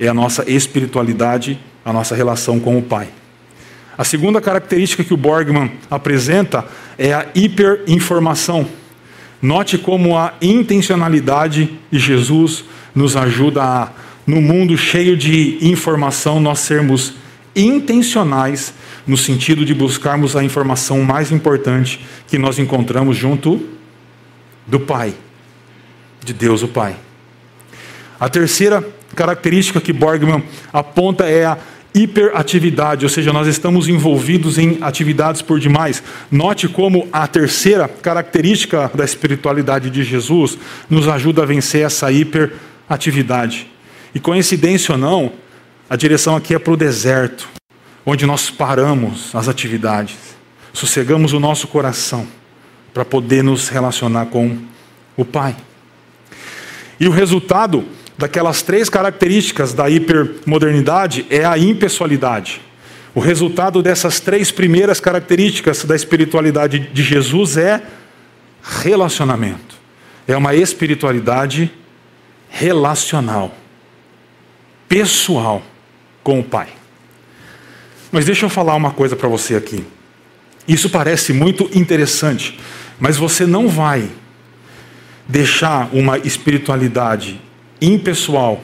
É 0.00 0.08
a 0.08 0.14
nossa 0.14 0.50
espiritualidade, 0.50 1.60
a 1.84 1.92
nossa 1.92 2.14
relação 2.14 2.58
com 2.58 2.78
o 2.78 2.82
Pai. 2.82 3.08
A 3.96 4.02
segunda 4.02 4.40
característica 4.40 5.04
que 5.04 5.14
o 5.14 5.16
Borgman 5.16 5.70
apresenta 5.90 6.64
é 6.98 7.12
a 7.12 7.26
hiperinformação. 7.34 8.66
Note 9.44 9.76
como 9.76 10.16
a 10.16 10.32
intencionalidade 10.40 11.78
de 11.90 11.98
Jesus 11.98 12.64
nos 12.94 13.14
ajuda 13.14 13.62
a, 13.62 13.90
no 14.26 14.40
mundo 14.40 14.74
cheio 14.74 15.18
de 15.18 15.58
informação, 15.60 16.40
nós 16.40 16.60
sermos 16.60 17.12
intencionais 17.54 18.72
no 19.06 19.18
sentido 19.18 19.62
de 19.62 19.74
buscarmos 19.74 20.34
a 20.34 20.42
informação 20.42 21.02
mais 21.02 21.30
importante 21.30 22.00
que 22.26 22.38
nós 22.38 22.58
encontramos 22.58 23.18
junto 23.18 23.62
do 24.66 24.80
Pai, 24.80 25.12
de 26.24 26.32
Deus 26.32 26.62
o 26.62 26.68
Pai. 26.68 26.96
A 28.18 28.30
terceira 28.30 28.82
característica 29.14 29.78
que 29.78 29.92
Borgman 29.92 30.42
aponta 30.72 31.28
é 31.28 31.44
a 31.44 31.58
hiperatividade, 31.94 33.04
ou 33.04 33.08
seja, 33.08 33.32
nós 33.32 33.46
estamos 33.46 33.86
envolvidos 33.86 34.58
em 34.58 34.78
atividades 34.80 35.40
por 35.40 35.60
demais. 35.60 36.02
Note 36.28 36.68
como 36.68 37.08
a 37.12 37.26
terceira 37.28 37.86
característica 37.86 38.90
da 38.92 39.04
espiritualidade 39.04 39.90
de 39.90 40.02
Jesus 40.02 40.58
nos 40.90 41.06
ajuda 41.06 41.42
a 41.42 41.46
vencer 41.46 41.86
essa 41.86 42.10
hiperatividade. 42.10 43.70
E 44.12 44.18
coincidência 44.18 44.92
ou 44.92 44.98
não, 44.98 45.32
a 45.88 45.94
direção 45.94 46.34
aqui 46.34 46.54
é 46.54 46.58
para 46.58 46.72
o 46.72 46.76
deserto, 46.76 47.48
onde 48.04 48.26
nós 48.26 48.50
paramos 48.50 49.34
as 49.34 49.48
atividades, 49.48 50.16
sossegamos 50.72 51.32
o 51.32 51.38
nosso 51.38 51.68
coração 51.68 52.26
para 52.92 53.04
poder 53.04 53.44
nos 53.44 53.68
relacionar 53.68 54.26
com 54.26 54.58
o 55.16 55.24
Pai. 55.24 55.56
E 56.98 57.06
o 57.06 57.12
resultado 57.12 57.84
daquelas 58.16 58.62
três 58.62 58.88
características 58.88 59.72
da 59.72 59.90
hipermodernidade 59.90 61.26
é 61.30 61.44
a 61.44 61.58
impessoalidade. 61.58 62.60
O 63.14 63.20
resultado 63.20 63.82
dessas 63.82 64.20
três 64.20 64.50
primeiras 64.50 65.00
características 65.00 65.84
da 65.84 65.94
espiritualidade 65.94 66.78
de 66.92 67.02
Jesus 67.02 67.56
é 67.56 67.82
relacionamento. 68.62 69.76
É 70.26 70.36
uma 70.36 70.54
espiritualidade 70.54 71.70
relacional, 72.48 73.54
pessoal 74.88 75.62
com 76.22 76.40
o 76.40 76.44
Pai. 76.44 76.68
Mas 78.10 78.24
deixa 78.24 78.46
eu 78.46 78.50
falar 78.50 78.74
uma 78.74 78.92
coisa 78.92 79.14
para 79.14 79.28
você 79.28 79.56
aqui. 79.56 79.84
Isso 80.66 80.88
parece 80.88 81.32
muito 81.32 81.68
interessante, 81.76 82.58
mas 82.98 83.16
você 83.16 83.44
não 83.44 83.68
vai 83.68 84.08
deixar 85.28 85.88
uma 85.92 86.16
espiritualidade 86.18 87.40
impessoal 87.84 88.62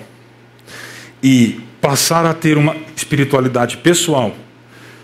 e 1.23 1.61
passar 1.81 2.27
a 2.27 2.35
ter 2.35 2.57
uma 2.57 2.77
espiritualidade 2.97 3.79
pessoal 3.79 4.35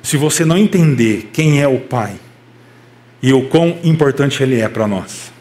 se 0.02 0.16
você 0.16 0.44
não 0.44 0.56
entender 0.56 1.30
quem 1.32 1.60
é 1.60 1.66
o 1.66 1.80
Pai 1.80 2.16
e 3.22 3.32
o 3.32 3.48
quão 3.48 3.78
importante 3.82 4.42
Ele 4.42 4.60
é 4.60 4.68
para 4.68 4.86
nós. 4.86 5.32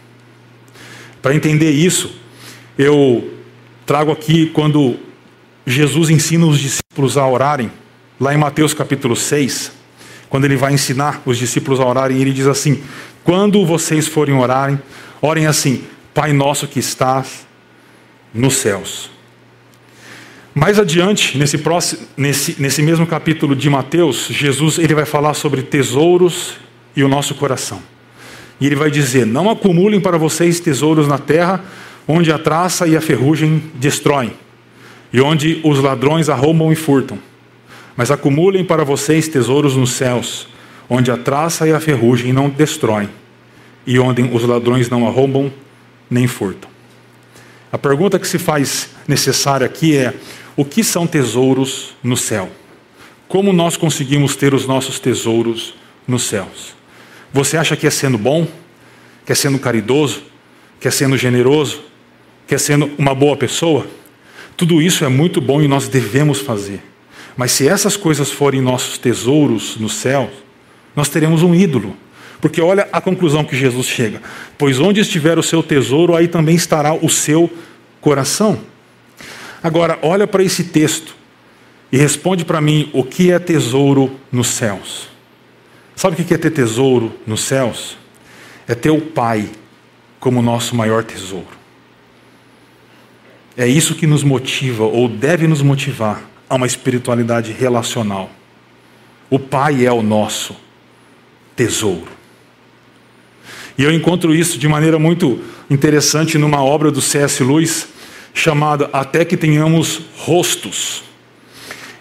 Para 1.21 1.35
entender 1.35 1.71
isso, 1.71 2.15
eu 2.77 3.33
trago 3.85 4.11
aqui 4.11 4.47
quando 4.47 4.97
Jesus 5.65 6.09
ensina 6.09 6.45
os 6.45 6.59
discípulos 6.59 7.17
a 7.17 7.27
orarem, 7.27 7.71
lá 8.19 8.33
em 8.33 8.37
Mateus 8.37 8.73
capítulo 8.73 9.15
6, 9.15 9.71
quando 10.29 10.45
ele 10.45 10.55
vai 10.55 10.73
ensinar 10.73 11.21
os 11.25 11.37
discípulos 11.37 11.79
a 11.79 11.85
orarem, 11.85 12.21
ele 12.21 12.33
diz 12.33 12.47
assim: 12.47 12.83
quando 13.23 13.65
vocês 13.65 14.07
forem 14.07 14.35
orarem, 14.35 14.79
orem 15.21 15.47
assim: 15.47 15.83
Pai 16.13 16.33
nosso 16.33 16.67
que 16.67 16.79
estás 16.79 17.47
nos 18.35 18.57
céus. 18.57 19.09
Mais 20.53 20.79
adiante, 20.79 21.37
nesse, 21.37 21.57
próximo, 21.57 22.05
nesse, 22.15 22.61
nesse 22.61 22.81
mesmo 22.81 23.07
capítulo 23.07 23.55
de 23.55 23.69
Mateus, 23.69 24.27
Jesus 24.29 24.77
ele 24.77 24.93
vai 24.93 25.05
falar 25.05 25.33
sobre 25.33 25.61
tesouros 25.61 26.53
e 26.95 27.03
o 27.03 27.07
nosso 27.07 27.35
coração. 27.35 27.81
E 28.59 28.65
ele 28.65 28.75
vai 28.75 28.89
dizer: 28.89 29.25
Não 29.25 29.49
acumulem 29.49 29.99
para 29.99 30.17
vocês 30.17 30.59
tesouros 30.59 31.07
na 31.07 31.17
terra, 31.17 31.63
onde 32.07 32.31
a 32.31 32.37
traça 32.37 32.87
e 32.87 32.95
a 32.95 33.01
ferrugem 33.01 33.63
destroem, 33.75 34.31
e 35.11 35.19
onde 35.19 35.59
os 35.63 35.79
ladrões 35.79 36.29
arrombam 36.29 36.71
e 36.71 36.75
furtam. 36.75 37.19
Mas 37.97 38.11
acumulem 38.11 38.63
para 38.63 38.83
vocês 38.83 39.27
tesouros 39.27 39.75
nos 39.75 39.91
céus, 39.91 40.47
onde 40.89 41.11
a 41.11 41.17
traça 41.17 41.67
e 41.67 41.73
a 41.73 41.79
ferrugem 41.79 42.31
não 42.31 42.49
destroem, 42.49 43.09
e 43.85 43.99
onde 43.99 44.21
os 44.21 44.43
ladrões 44.43 44.89
não 44.89 45.05
arrombam 45.05 45.51
nem 46.09 46.27
furtam. 46.27 46.74
A 47.75 47.77
pergunta 47.77 48.17
que 48.17 48.25
se 48.25 48.39
faz 48.39 48.91
necessária 49.05 49.65
aqui 49.65 49.97
é: 49.97 50.13
o 50.55 50.63
que 50.63 50.81
são 50.81 51.05
tesouros 51.05 51.93
no 52.01 52.15
céu? 52.15 52.49
Como 53.27 53.51
nós 53.51 53.75
conseguimos 53.75 54.33
ter 54.33 54.53
os 54.53 54.65
nossos 54.65 54.97
tesouros 54.97 55.75
nos 56.07 56.23
céus? 56.23 56.73
Você 57.33 57.57
acha 57.57 57.75
que 57.75 57.85
é 57.85 57.89
sendo 57.89 58.17
bom? 58.17 58.47
Que 59.25 59.33
é 59.33 59.35
sendo 59.35 59.59
caridoso? 59.59 60.23
Que 60.79 60.87
é 60.87 60.91
sendo 60.91 61.17
generoso? 61.17 61.81
Que 62.47 62.55
é 62.55 62.57
sendo 62.57 62.89
uma 62.97 63.13
boa 63.13 63.35
pessoa? 63.35 63.85
Tudo 64.55 64.81
isso 64.81 65.03
é 65.03 65.09
muito 65.09 65.41
bom 65.41 65.61
e 65.61 65.67
nós 65.67 65.89
devemos 65.89 66.39
fazer. 66.39 66.81
Mas 67.35 67.51
se 67.51 67.67
essas 67.67 67.97
coisas 67.97 68.31
forem 68.31 68.61
nossos 68.61 68.97
tesouros 68.97 69.75
no 69.75 69.89
céu, 69.89 70.31
nós 70.95 71.09
teremos 71.09 71.43
um 71.43 71.53
ídolo. 71.53 71.93
Porque 72.41 72.61
olha 72.61 72.87
a 72.91 73.01
conclusão 73.01 73.43
que 73.43 73.55
Jesus 73.55 73.87
chega: 73.87 74.21
Pois 74.57 74.79
onde 74.79 74.99
estiver 75.01 75.37
o 75.37 75.43
seu 75.43 75.63
tesouro, 75.63 76.15
aí 76.15 76.27
também 76.27 76.55
estará 76.55 76.93
o 76.93 77.09
seu 77.09 77.51
coração. 78.01 78.59
Agora, 79.63 79.97
olha 80.01 80.27
para 80.27 80.43
esse 80.43 80.65
texto 80.65 81.15
e 81.91 81.97
responde 81.97 82.45
para 82.45 82.61
mim 82.61 82.89
o 82.93 83.03
que 83.03 83.31
é 83.31 83.39
tesouro 83.39 84.11
nos 84.31 84.47
céus. 84.47 85.09
Sabe 85.95 86.21
o 86.21 86.25
que 86.25 86.33
é 86.33 86.37
ter 86.37 86.51
tesouro 86.51 87.13
nos 87.25 87.41
céus? 87.41 87.97
É 88.67 88.75
ter 88.75 88.91
o 88.91 89.01
Pai 89.01 89.49
como 90.19 90.41
nosso 90.41 90.75
maior 90.75 91.03
tesouro. 91.03 91.55
É 93.57 93.65
isso 93.65 93.95
que 93.95 94.05
nos 94.05 94.23
motiva, 94.23 94.83
ou 94.83 95.07
deve 95.07 95.47
nos 95.47 95.61
motivar, 95.61 96.21
a 96.49 96.55
uma 96.55 96.67
espiritualidade 96.67 97.51
relacional. 97.51 98.29
O 99.29 99.39
Pai 99.39 99.85
é 99.85 99.91
o 99.91 100.03
nosso 100.03 100.55
tesouro. 101.55 102.14
E 103.77 103.83
eu 103.83 103.91
encontro 103.91 104.33
isso 104.33 104.57
de 104.57 104.67
maneira 104.67 104.97
muito 104.97 105.39
interessante 105.69 106.37
numa 106.37 106.63
obra 106.63 106.91
do 106.91 107.01
C.S. 107.01 107.43
Lewis 107.43 107.87
chamada 108.33 108.89
Até 108.93 109.25
que 109.25 109.35
Tenhamos 109.35 110.01
Rostos. 110.15 111.03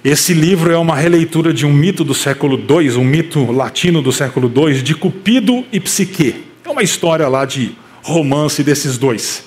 Esse 0.05 0.35
livro 0.35 0.71
é 0.71 0.77
uma 0.77 0.95
releitura 0.95 1.53
de 1.53 1.65
um 1.65 1.73
mito 1.73 2.05
do 2.05 2.15
século 2.15 2.59
II, 2.59 2.97
um 2.97 3.05
mito 3.05 3.51
latino 3.51 4.03
do 4.03 4.13
século 4.13 4.53
II, 4.55 4.83
de 4.83 4.95
Cupido 4.95 5.65
e 5.73 5.81
Psique. 5.81 6.45
É 6.65 6.69
uma 6.69 6.83
história 6.83 7.27
lá 7.27 7.45
de 7.45 7.73
romance 8.03 8.63
desses 8.63 8.99
dois. 8.99 9.45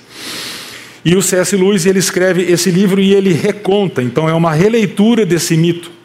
E 1.06 1.16
o 1.16 1.22
C.S. 1.22 1.56
Lewis 1.56 1.86
ele 1.86 2.00
escreve 2.00 2.42
esse 2.52 2.72
livro 2.72 3.00
e 3.00 3.14
ele 3.14 3.32
reconta, 3.32 4.02
então 4.02 4.28
é 4.28 4.34
uma 4.34 4.54
releitura 4.54 5.26
desse 5.26 5.56
mito. 5.56 5.97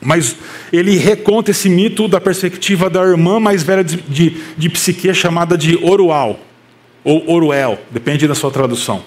Mas 0.00 0.36
ele 0.72 0.96
reconta 0.96 1.50
esse 1.50 1.68
mito 1.68 2.08
da 2.08 2.20
perspectiva 2.20 2.88
da 2.88 3.02
irmã 3.02 3.38
mais 3.38 3.62
velha 3.62 3.84
de, 3.84 3.96
de, 3.96 4.36
de 4.56 4.70
Psique, 4.70 5.12
chamada 5.12 5.58
de 5.58 5.76
Orual, 5.82 6.40
ou 7.04 7.30
Oruel, 7.30 7.78
depende 7.90 8.26
da 8.26 8.34
sua 8.34 8.50
tradução. 8.50 9.02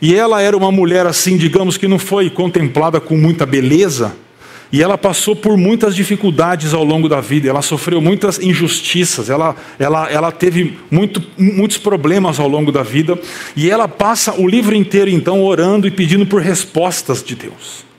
E 0.00 0.14
ela 0.14 0.42
era 0.42 0.56
uma 0.56 0.72
mulher 0.72 1.06
assim, 1.06 1.36
digamos 1.36 1.76
que 1.76 1.86
não 1.86 1.98
foi 1.98 2.28
contemplada 2.28 3.00
com 3.00 3.16
muita 3.16 3.46
beleza, 3.46 4.16
e 4.72 4.82
ela 4.82 4.96
passou 4.96 5.36
por 5.36 5.56
muitas 5.58 5.94
dificuldades 5.94 6.72
ao 6.72 6.82
longo 6.82 7.06
da 7.06 7.20
vida, 7.20 7.46
ela 7.46 7.60
sofreu 7.60 8.00
muitas 8.00 8.38
injustiças, 8.38 9.28
ela, 9.28 9.54
ela, 9.78 10.10
ela 10.10 10.32
teve 10.32 10.78
muito, 10.90 11.22
muitos 11.36 11.76
problemas 11.76 12.40
ao 12.40 12.48
longo 12.48 12.72
da 12.72 12.82
vida, 12.82 13.20
e 13.54 13.70
ela 13.70 13.86
passa 13.86 14.32
o 14.40 14.48
livro 14.48 14.74
inteiro 14.74 15.10
então 15.10 15.42
orando 15.44 15.86
e 15.86 15.90
pedindo 15.90 16.24
por 16.24 16.40
respostas 16.40 17.22
de 17.22 17.36
Deus. 17.36 17.91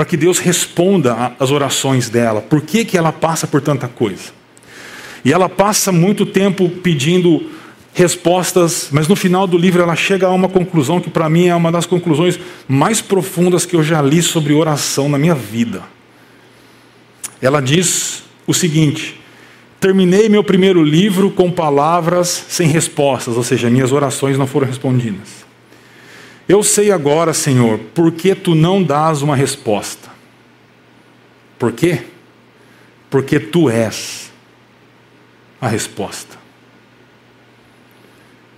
Para 0.00 0.06
que 0.06 0.16
Deus 0.16 0.38
responda 0.38 1.34
às 1.38 1.50
orações 1.50 2.08
dela. 2.08 2.40
Por 2.40 2.62
que, 2.62 2.86
que 2.86 2.96
ela 2.96 3.12
passa 3.12 3.46
por 3.46 3.60
tanta 3.60 3.86
coisa? 3.86 4.32
E 5.22 5.30
ela 5.30 5.46
passa 5.46 5.92
muito 5.92 6.24
tempo 6.24 6.70
pedindo 6.70 7.50
respostas, 7.92 8.88
mas 8.92 9.06
no 9.06 9.14
final 9.14 9.46
do 9.46 9.58
livro 9.58 9.82
ela 9.82 9.94
chega 9.94 10.26
a 10.26 10.30
uma 10.30 10.48
conclusão 10.48 11.02
que 11.02 11.10
para 11.10 11.28
mim 11.28 11.48
é 11.48 11.54
uma 11.54 11.70
das 11.70 11.84
conclusões 11.84 12.40
mais 12.66 13.02
profundas 13.02 13.66
que 13.66 13.76
eu 13.76 13.82
já 13.82 14.00
li 14.00 14.22
sobre 14.22 14.54
oração 14.54 15.06
na 15.06 15.18
minha 15.18 15.34
vida. 15.34 15.82
Ela 17.42 17.60
diz 17.60 18.22
o 18.46 18.54
seguinte: 18.54 19.20
Terminei 19.78 20.30
meu 20.30 20.42
primeiro 20.42 20.82
livro 20.82 21.30
com 21.30 21.50
palavras 21.50 22.46
sem 22.48 22.68
respostas, 22.68 23.36
ou 23.36 23.44
seja, 23.44 23.68
minhas 23.68 23.92
orações 23.92 24.38
não 24.38 24.46
foram 24.46 24.66
respondidas. 24.66 25.49
Eu 26.50 26.64
sei 26.64 26.90
agora, 26.90 27.32
Senhor, 27.32 27.78
por 27.94 28.10
que 28.10 28.34
tu 28.34 28.56
não 28.56 28.82
dás 28.82 29.22
uma 29.22 29.36
resposta. 29.36 30.10
Por 31.56 31.70
quê? 31.70 32.06
Porque 33.08 33.38
tu 33.38 33.70
és 33.70 34.32
a 35.60 35.68
resposta. 35.68 36.36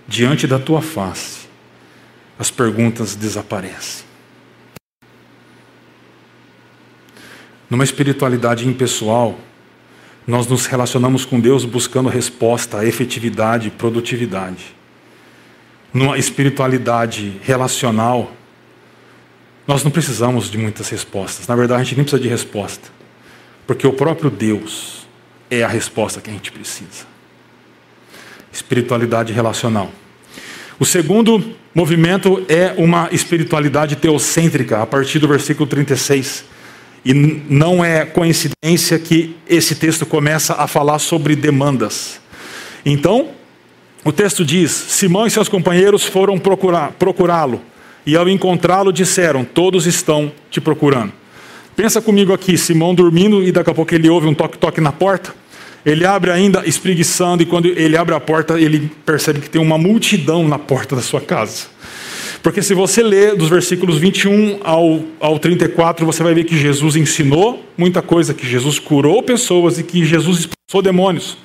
Diante 0.07 0.47
da 0.47 0.57
tua 0.57 0.81
face, 0.81 1.41
as 2.39 2.49
perguntas 2.49 3.15
desaparecem. 3.15 4.05
Numa 7.69 7.83
espiritualidade 7.83 8.67
impessoal, 8.67 9.37
nós 10.25 10.47
nos 10.47 10.65
relacionamos 10.65 11.25
com 11.25 11.39
Deus 11.39 11.63
buscando 11.63 12.09
resposta, 12.09 12.83
efetividade, 12.83 13.69
produtividade. 13.69 14.73
Numa 15.93 16.17
espiritualidade 16.17 17.39
relacional, 17.43 18.33
nós 19.67 19.83
não 19.83 19.91
precisamos 19.91 20.49
de 20.49 20.57
muitas 20.57 20.89
respostas. 20.89 21.47
Na 21.47 21.55
verdade, 21.55 21.81
a 21.81 21.83
gente 21.83 21.95
nem 21.95 22.03
precisa 22.03 22.21
de 22.21 22.27
resposta. 22.27 22.89
Porque 23.67 23.87
o 23.87 23.93
próprio 23.93 24.29
Deus 24.29 25.07
é 25.49 25.63
a 25.63 25.67
resposta 25.67 26.19
que 26.19 26.29
a 26.29 26.33
gente 26.33 26.51
precisa. 26.51 27.05
Espiritualidade 28.51 29.31
relacional. 29.31 29.91
O 30.79 30.85
segundo 30.85 31.55
movimento 31.73 32.43
é 32.49 32.73
uma 32.77 33.07
espiritualidade 33.11 33.95
teocêntrica, 33.95 34.81
a 34.81 34.85
partir 34.85 35.19
do 35.19 35.27
versículo 35.27 35.67
36. 35.67 36.43
E 37.05 37.13
não 37.13 37.83
é 37.83 38.05
coincidência 38.05 38.97
que 38.97 39.35
esse 39.47 39.75
texto 39.75 40.05
começa 40.05 40.55
a 40.55 40.67
falar 40.67 40.99
sobre 40.99 41.35
demandas. 41.35 42.19
Então, 42.85 43.29
o 44.03 44.11
texto 44.11 44.43
diz: 44.43 44.71
Simão 44.71 45.25
e 45.25 45.31
seus 45.31 45.47
companheiros 45.47 46.03
foram 46.03 46.37
procurá-lo, 46.37 47.61
e 48.05 48.15
ao 48.15 48.27
encontrá-lo 48.27 48.91
disseram: 48.91 49.43
Todos 49.43 49.85
estão 49.85 50.31
te 50.49 50.59
procurando. 50.59 51.13
Pensa 51.75 52.01
comigo 52.01 52.33
aqui, 52.33 52.57
Simão 52.57 52.93
dormindo 52.93 53.43
e 53.43 53.51
daqui 53.51 53.71
a 53.71 53.73
pouco 53.73 53.95
ele 53.95 54.09
ouve 54.09 54.27
um 54.27 54.33
toque-toque 54.33 54.79
na 54.79 54.91
porta. 54.91 55.33
Ele 55.85 56.05
abre 56.05 56.31
ainda 56.31 56.63
espreguiçando, 56.65 57.43
e 57.43 57.45
quando 57.45 57.67
ele 57.67 57.97
abre 57.97 58.15
a 58.15 58.19
porta, 58.19 58.59
ele 58.59 58.89
percebe 59.05 59.41
que 59.41 59.49
tem 59.49 59.61
uma 59.61 59.77
multidão 59.77 60.47
na 60.47 60.57
porta 60.57 60.95
da 60.95 61.01
sua 61.01 61.19
casa. 61.19 61.65
Porque 62.41 62.61
se 62.61 62.73
você 62.73 63.01
ler 63.01 63.35
dos 63.35 63.49
versículos 63.49 63.97
21 63.97 64.59
ao, 64.63 65.01
ao 65.19 65.39
34, 65.39 66.05
você 66.05 66.21
vai 66.21 66.33
ver 66.33 66.43
que 66.43 66.57
Jesus 66.57 66.95
ensinou 66.95 67.65
muita 67.77 68.01
coisa, 68.01 68.33
que 68.33 68.47
Jesus 68.47 68.79
curou 68.79 69.23
pessoas 69.23 69.79
e 69.79 69.83
que 69.83 70.05
Jesus 70.05 70.39
expulsou 70.39 70.81
demônios. 70.81 71.37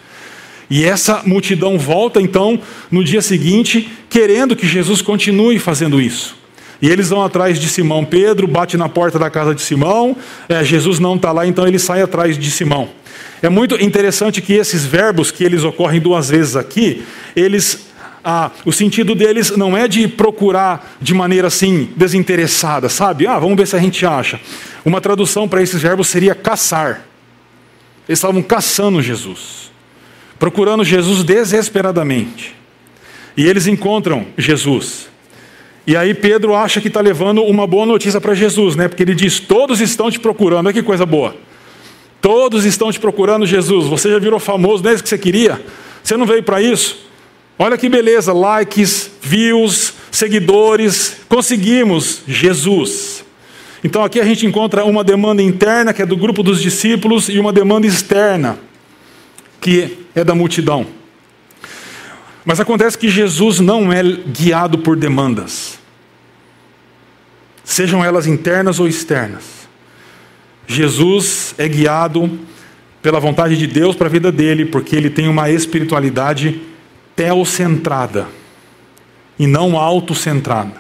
E 0.70 0.85
essa 0.85 1.22
multidão 1.24 1.78
volta 1.78 2.20
então 2.20 2.61
no 2.90 3.02
dia 3.02 3.22
seguinte, 3.22 3.88
querendo 4.11 4.54
que 4.54 4.66
Jesus 4.66 5.00
continue 5.00 5.59
fazendo 5.59 6.00
isso. 6.00 6.37
E 6.81 6.88
eles 6.88 7.09
vão 7.09 7.24
atrás 7.24 7.59
de 7.59 7.68
Simão. 7.68 8.04
Pedro 8.04 8.46
bate 8.46 8.76
na 8.76 8.88
porta 8.88 9.18
da 9.18 9.28
casa 9.28 9.54
de 9.54 9.62
Simão. 9.62 10.16
É, 10.48 10.62
Jesus 10.62 10.98
não 10.98 11.16
está 11.16 11.33
lá, 11.33 11.46
então 11.46 11.66
ele 11.66 11.78
sai 11.78 12.02
atrás 12.02 12.38
de 12.38 12.50
Simão. 12.50 12.88
É 13.42 13.48
muito 13.48 13.74
interessante 13.83 14.40
que 14.40 14.52
esses 14.52 14.85
verbos, 14.85 15.31
que 15.31 15.42
eles 15.42 15.64
ocorrem 15.64 16.00
duas 16.00 16.28
vezes 16.28 16.57
aqui, 16.57 17.04
eles 17.35 17.88
ah, 18.24 18.50
o 18.64 18.72
sentido 18.72 19.14
deles 19.14 19.57
não 19.57 19.76
é 19.76 19.88
de 19.88 20.07
procurar 20.07 20.96
de 21.00 21.14
maneira 21.14 21.48
assim 21.48 21.88
desinteressada, 21.96 22.88
sabe? 22.88 23.26
Ah, 23.26 23.38
vamos 23.38 23.57
ver 23.57 23.66
se 23.66 23.76
a 23.76 23.78
gente 23.78 24.04
acha. 24.04 24.40
Uma 24.85 25.00
tradução 25.00 25.48
para 25.48 25.62
esses 25.62 25.81
verbos 25.81 26.09
seria 26.09 26.35
caçar. 26.35 27.07
Eles 28.09 28.18
estavam 28.18 28.42
caçando 28.42 29.00
Jesus, 29.00 29.70
procurando 30.38 30.85
Jesus 30.85 31.24
desesperadamente. 31.24 32.55
E 33.37 33.46
eles 33.46 33.66
encontram 33.66 34.27
Jesus. 34.37 35.09
E 35.87 35.96
aí 35.96 36.12
Pedro 36.12 36.55
acha 36.55 36.81
que 36.81 36.88
está 36.88 37.01
levando 37.01 37.42
uma 37.42 37.66
boa 37.66 37.87
notícia 37.87 38.20
para 38.20 38.35
Jesus, 38.35 38.77
né? 38.77 38.88
Porque 38.88 39.03
ele 39.03 39.14
diz: 39.14 39.40
Todos 39.40 39.81
estão 39.81 40.11
te 40.11 40.20
procurando. 40.20 40.66
Olha 40.66 40.72
que 40.72 40.83
coisa 40.83 41.07
boa. 41.07 41.35
Todos 42.20 42.64
estão 42.64 42.90
te 42.90 42.98
procurando, 42.98 43.46
Jesus. 43.46 43.87
Você 43.87 44.11
já 44.11 44.18
virou 44.18 44.40
famoso, 44.40 44.83
não 44.83 44.90
é 44.90 44.94
isso 44.94 45.03
que 45.03 45.09
você 45.09 45.18
queria? 45.18 45.61
Você 46.03 46.16
não 46.16 46.27
veio 46.27 46.42
para 46.42 46.61
isso? 46.61 47.07
Olha 47.59 47.77
que 47.77 47.88
beleza, 47.88 48.33
likes, 48.33 49.11
views, 49.20 49.94
seguidores, 50.11 51.16
conseguimos 51.29 52.22
Jesus. 52.27 53.24
Então 53.83 54.05
aqui 54.05 54.20
a 54.20 54.24
gente 54.24 54.46
encontra 54.46 54.85
uma 54.85 55.05
demanda 55.05 55.42
interna, 55.42 55.92
que 55.92 56.03
é 56.03 56.07
do 56.07 56.16
grupo 56.16 56.42
dos 56.42 56.61
discípulos, 56.61 57.29
e 57.29 57.38
uma 57.38 57.53
demanda 57.53 57.87
externa, 57.87 58.59
que 59.61 59.98
é 60.18 60.24
da 60.24 60.35
multidão. 60.35 60.87
Mas 62.44 62.61
acontece 62.61 62.96
que 62.96 63.09
Jesus 63.09 63.61
não 63.61 63.92
é 63.92 64.02
guiado 64.02 64.78
por 64.78 64.96
demandas, 64.96 65.78
sejam 67.62 68.04
elas 68.04 68.26
internas 68.26 68.81
ou 68.81 68.88
externas. 68.88 69.68
Jesus 70.66 71.54
é 71.59 71.68
guiado 71.68 72.38
pela 73.02 73.20
vontade 73.20 73.57
de 73.57 73.66
Deus 73.66 73.96
para 73.96 74.07
a 74.07 74.11
vida 74.11 74.31
dele, 74.31 74.64
porque 74.66 74.96
ele 74.96 75.11
tem 75.11 75.28
uma 75.28 75.50
espiritualidade 75.50 76.61
teocentrada 77.14 78.28
e 79.38 79.46
não 79.46 79.76
autocentrada. 79.76 80.74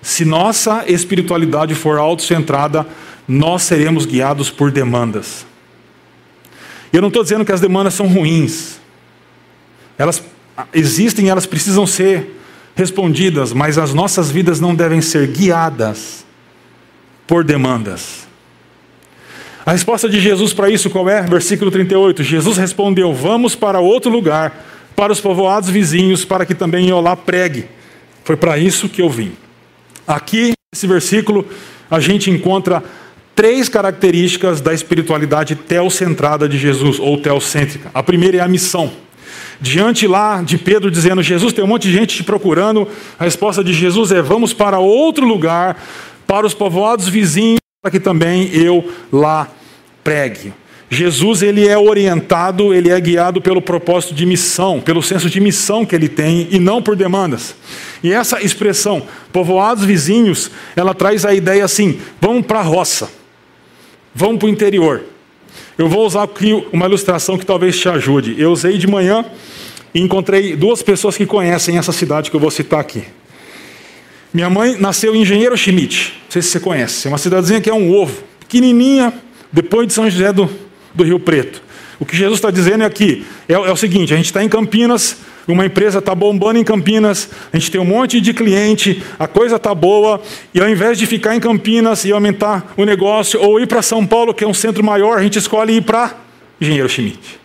Se 0.00 0.24
nossa 0.24 0.84
espiritualidade 0.88 1.74
for 1.74 1.98
autocentrada, 1.98 2.86
nós 3.26 3.62
seremos 3.62 4.04
guiados 4.04 4.50
por 4.50 4.70
demandas. 4.70 5.46
Eu 6.92 7.00
não 7.00 7.08
estou 7.08 7.22
dizendo 7.22 7.44
que 7.44 7.52
as 7.52 7.60
demandas 7.60 7.94
são 7.94 8.06
ruins. 8.06 8.80
Elas 9.96 10.22
existem, 10.74 11.28
elas 11.28 11.46
precisam 11.46 11.86
ser 11.86 12.38
respondidas, 12.74 13.52
mas 13.52 13.78
as 13.78 13.94
nossas 13.94 14.30
vidas 14.30 14.60
não 14.60 14.74
devem 14.74 15.00
ser 15.00 15.26
guiadas 15.28 16.24
por 17.26 17.44
demandas. 17.44 18.26
A 19.64 19.72
resposta 19.72 20.08
de 20.08 20.20
Jesus 20.20 20.52
para 20.52 20.68
isso 20.68 20.90
qual 20.90 21.08
é? 21.08 21.22
Versículo 21.22 21.70
38. 21.70 22.22
Jesus 22.22 22.56
respondeu: 22.58 23.14
Vamos 23.14 23.54
para 23.54 23.80
outro 23.80 24.10
lugar 24.10 24.66
para 24.96 25.12
os 25.12 25.20
povoados 25.20 25.70
vizinhos, 25.70 26.24
para 26.24 26.44
que 26.44 26.54
também 26.54 26.88
eu 26.88 27.00
lá 27.00 27.16
pregue. 27.16 27.66
Foi 28.24 28.36
para 28.36 28.58
isso 28.58 28.88
que 28.88 29.00
eu 29.00 29.08
vim. 29.08 29.32
Aqui, 30.06 30.52
nesse 30.72 30.86
versículo, 30.86 31.46
a 31.90 32.00
gente 32.00 32.30
encontra 32.30 32.82
três 33.34 33.68
características 33.68 34.60
da 34.60 34.72
espiritualidade 34.72 35.54
teocentrada 35.54 36.48
de 36.48 36.58
Jesus, 36.58 36.98
ou 36.98 37.18
teocêntrica. 37.18 37.90
A 37.94 38.02
primeira 38.02 38.38
é 38.38 38.40
a 38.40 38.48
missão. 38.48 38.92
Diante 39.60 40.06
lá 40.06 40.42
de 40.42 40.58
Pedro 40.58 40.90
dizendo: 40.90 41.22
Jesus, 41.22 41.52
tem 41.52 41.64
um 41.64 41.68
monte 41.68 41.88
de 41.88 41.92
gente 41.92 42.16
te 42.16 42.24
procurando. 42.24 42.88
A 43.18 43.24
resposta 43.24 43.62
de 43.62 43.72
Jesus 43.72 44.10
é: 44.10 44.20
vamos 44.20 44.52
para 44.52 44.78
outro 44.78 45.26
lugar, 45.26 45.80
para 46.26 46.46
os 46.46 46.54
povoados 46.54 47.08
vizinhos, 47.08 47.60
para 47.80 47.90
que 47.90 48.00
também 48.00 48.50
eu 48.52 48.92
lá 49.12 49.48
pregue. 50.02 50.52
Jesus 50.90 51.42
ele 51.42 51.66
é 51.66 51.78
orientado, 51.78 52.74
ele 52.74 52.90
é 52.90 53.00
guiado 53.00 53.40
pelo 53.40 53.62
propósito 53.62 54.14
de 54.14 54.26
missão, 54.26 54.78
pelo 54.78 55.02
senso 55.02 55.30
de 55.30 55.40
missão 55.40 55.86
que 55.86 55.94
ele 55.94 56.06
tem 56.06 56.48
e 56.50 56.58
não 56.58 56.82
por 56.82 56.94
demandas. 56.94 57.54
E 58.02 58.12
essa 58.12 58.42
expressão, 58.42 59.02
povoados 59.32 59.86
vizinhos, 59.86 60.50
ela 60.76 60.92
traz 60.92 61.24
a 61.24 61.32
ideia 61.32 61.64
assim: 61.64 61.98
vamos 62.20 62.44
para 62.44 62.58
a 62.58 62.62
roça, 62.62 63.08
vamos 64.14 64.38
para 64.38 64.46
o 64.46 64.50
interior. 64.50 65.02
Eu 65.76 65.88
vou 65.88 66.06
usar 66.06 66.22
aqui 66.22 66.52
uma 66.72 66.86
ilustração 66.86 67.36
que 67.38 67.44
talvez 67.44 67.78
te 67.78 67.88
ajude. 67.88 68.34
Eu 68.38 68.52
usei 68.52 68.78
de 68.78 68.86
manhã 68.86 69.24
e 69.94 70.00
encontrei 70.00 70.56
duas 70.56 70.82
pessoas 70.82 71.16
que 71.16 71.26
conhecem 71.26 71.78
essa 71.78 71.92
cidade 71.92 72.30
que 72.30 72.36
eu 72.36 72.40
vou 72.40 72.50
citar 72.50 72.80
aqui. 72.80 73.04
Minha 74.32 74.48
mãe 74.48 74.76
nasceu 74.78 75.14
em 75.14 75.22
Engenheiro 75.22 75.56
Schmidt, 75.56 76.14
não 76.24 76.30
sei 76.30 76.40
se 76.40 76.48
você 76.48 76.60
conhece, 76.60 77.06
é 77.06 77.10
uma 77.10 77.18
cidadezinha 77.18 77.60
que 77.60 77.68
é 77.68 77.74
um 77.74 77.94
ovo, 77.94 78.22
pequenininha, 78.40 79.12
depois 79.52 79.86
de 79.86 79.92
São 79.92 80.08
José 80.08 80.32
do, 80.32 80.48
do 80.94 81.04
Rio 81.04 81.20
Preto. 81.20 81.62
O 82.00 82.06
que 82.06 82.16
Jesus 82.16 82.38
está 82.38 82.50
dizendo 82.50 82.82
é 82.82 82.86
aqui 82.86 83.26
é, 83.46 83.52
é 83.52 83.70
o 83.70 83.76
seguinte: 83.76 84.12
a 84.14 84.16
gente 84.16 84.26
está 84.26 84.42
em 84.42 84.48
Campinas, 84.48 85.18
uma 85.48 85.66
empresa 85.66 85.98
está 85.98 86.14
bombando 86.14 86.58
em 86.58 86.64
Campinas, 86.64 87.28
a 87.52 87.58
gente 87.58 87.70
tem 87.70 87.80
um 87.80 87.84
monte 87.84 88.20
de 88.20 88.32
cliente, 88.32 89.02
a 89.18 89.26
coisa 89.26 89.56
está 89.56 89.74
boa, 89.74 90.22
e 90.54 90.60
ao 90.60 90.68
invés 90.68 90.96
de 90.98 91.06
ficar 91.06 91.34
em 91.34 91.40
Campinas 91.40 92.04
e 92.04 92.12
aumentar 92.12 92.72
o 92.76 92.84
negócio, 92.84 93.40
ou 93.40 93.58
ir 93.58 93.66
para 93.66 93.82
São 93.82 94.06
Paulo, 94.06 94.32
que 94.32 94.44
é 94.44 94.46
um 94.46 94.54
centro 94.54 94.84
maior, 94.84 95.18
a 95.18 95.22
gente 95.22 95.38
escolhe 95.38 95.74
ir 95.74 95.82
para 95.82 96.14
Engenheiro 96.60 96.88
Schmidt. 96.88 97.40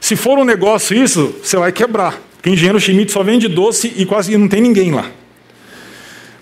Se 0.00 0.16
for 0.16 0.38
um 0.38 0.44
negócio 0.44 0.96
isso, 0.96 1.34
você 1.42 1.56
vai 1.56 1.70
quebrar, 1.70 2.18
porque 2.36 2.48
Engenheiro 2.48 2.80
Schmidt 2.80 3.12
só 3.12 3.22
vende 3.22 3.46
doce 3.46 3.92
e 3.96 4.06
quase 4.06 4.36
não 4.36 4.48
tem 4.48 4.62
ninguém 4.62 4.92
lá. 4.92 5.10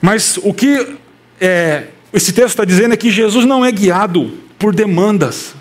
Mas 0.01 0.38
o 0.42 0.55
que 0.55 0.97
é, 1.40 1.88
esse 2.12 2.33
texto 2.33 2.51
está 2.51 2.64
dizendo 2.64 2.94
é 2.94 2.97
que 2.97 3.11
Jesus 3.11 3.44
não 3.44 3.64
é 3.64 3.73
guiado 3.73 4.33
por 4.59 4.75
demandas. 4.75 5.55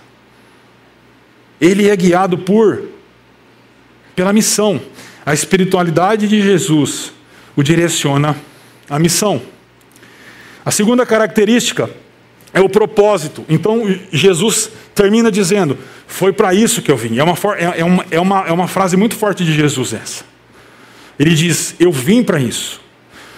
Ele 1.60 1.90
é 1.90 1.96
guiado 1.96 2.38
por 2.38 2.84
pela 4.18 4.34
missão. 4.34 4.82
A 5.24 5.34
espiritualidade 5.34 6.28
de 6.28 6.42
Jesus 6.42 7.14
o 7.56 7.62
direciona 7.62 8.36
à 8.90 8.98
missão. 8.98 9.42
A 10.66 10.72
segunda 10.72 11.06
característica 11.06 11.90
é 12.52 12.60
o 12.60 12.68
propósito. 12.68 13.46
Então 13.48 13.84
Jesus 14.12 14.72
termina 14.96 15.32
dizendo: 15.32 15.78
Foi 16.08 16.34
para 16.34 16.54
isso 16.54 16.82
que 16.82 16.92
eu 16.92 16.98
vim. 16.98 17.20
É 17.20 17.24
uma, 17.24 17.36
é, 17.56 17.80
é, 17.80 17.86
uma, 17.86 18.06
é, 18.10 18.20
uma, 18.20 18.48
é 18.48 18.52
uma 18.52 18.68
frase 18.68 18.98
muito 18.98 19.16
forte 19.16 19.46
de 19.46 19.54
Jesus 19.54 19.94
essa. 19.94 20.26
Ele 21.20 21.36
diz: 21.36 21.76
Eu 21.80 21.92
vim 21.92 22.24
para 22.24 22.40
isso. 22.40 22.82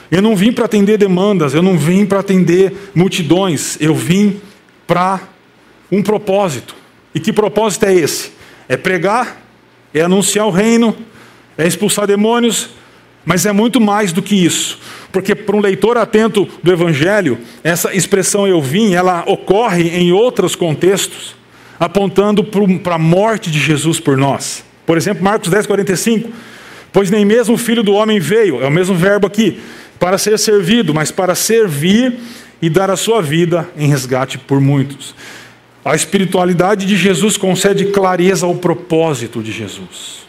Eu 0.10 0.22
não 0.22 0.36
vim 0.36 0.52
para 0.52 0.66
atender 0.66 0.98
demandas, 0.98 1.54
eu 1.54 1.62
não 1.62 1.78
vim 1.78 2.06
para 2.06 2.20
atender 2.20 2.74
multidões, 2.96 3.78
eu 3.80 3.94
vim 3.94 4.42
para 4.88 5.20
um 5.92 6.02
propósito. 6.02 6.74
E 7.14 7.20
que 7.20 7.32
propósito 7.32 7.86
é 7.86 7.94
esse? 7.94 8.32
É 8.68 8.76
pregar, 8.76 9.49
é 9.94 10.02
anunciar 10.02 10.46
o 10.48 10.52
reino, 10.52 10.96
é 11.58 11.68
expulsar 11.68 12.08
demônios, 12.08 12.70
mas 13.26 13.46
é 13.46 13.52
muito 13.52 13.80
mais 13.82 14.12
do 14.12 14.22
que 14.22 14.36
isso. 14.36 14.80
Porque 15.12 15.36
para 15.36 15.56
um 15.56 15.60
leitor 15.60 15.98
atento 15.98 16.48
do 16.64 16.72
evangelho, 16.72 17.38
essa 17.64 17.94
expressão 17.94 18.48
eu 18.48 18.62
vim, 18.62 18.94
ela 18.94 19.24
ocorre 19.28 19.90
em 19.90 20.12
outros 20.12 20.56
contextos, 20.56 21.36
apontando 21.80 22.44
para 22.44 22.96
a 22.96 23.00
morte 23.00 23.50
de 23.50 23.60
Jesus 23.60 24.00
por 24.00 24.18
nós. 24.18 24.64
Por 24.86 24.98
exemplo, 24.98 25.24
Marcos 25.24 25.50
10, 25.50 25.66
45. 25.66 26.30
Pois 26.92 27.12
nem 27.12 27.24
mesmo 27.24 27.56
o 27.56 27.58
filho 27.58 27.84
do 27.84 27.94
homem 27.94 28.20
veio, 28.20 28.62
é 28.62 28.68
o 28.68 28.72
mesmo 28.72 28.96
verbo 28.96 29.28
aqui, 29.28 29.60
para 30.00 30.18
ser 30.18 30.38
servido, 30.40 30.94
mas 30.94 31.12
para 31.12 31.36
servir 31.36 32.16
e 32.62 32.70
dar 32.70 32.90
a 32.90 32.96
sua 32.96 33.22
vida 33.22 33.68
em 33.78 33.88
resgate 33.88 34.38
por 34.38 34.60
muitos. 34.60 35.14
A 35.84 35.96
espiritualidade 35.96 36.86
de 36.86 36.96
Jesus 36.96 37.38
concede 37.38 37.86
clareza 37.86 38.46
ao 38.46 38.56
propósito 38.56 39.42
de 39.42 39.52
Jesus. 39.52 40.28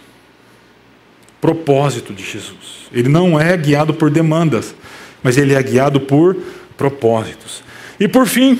Propósito 1.40 2.12
de 2.12 2.22
Jesus. 2.22 2.88
Ele 2.92 3.08
não 3.08 3.38
é 3.40 3.56
guiado 3.56 3.94
por 3.94 4.10
demandas, 4.10 4.74
mas 5.22 5.36
ele 5.36 5.54
é 5.54 5.62
guiado 5.62 6.00
por 6.00 6.36
propósitos. 6.76 7.62
E 7.98 8.06
por 8.06 8.26
fim, 8.26 8.58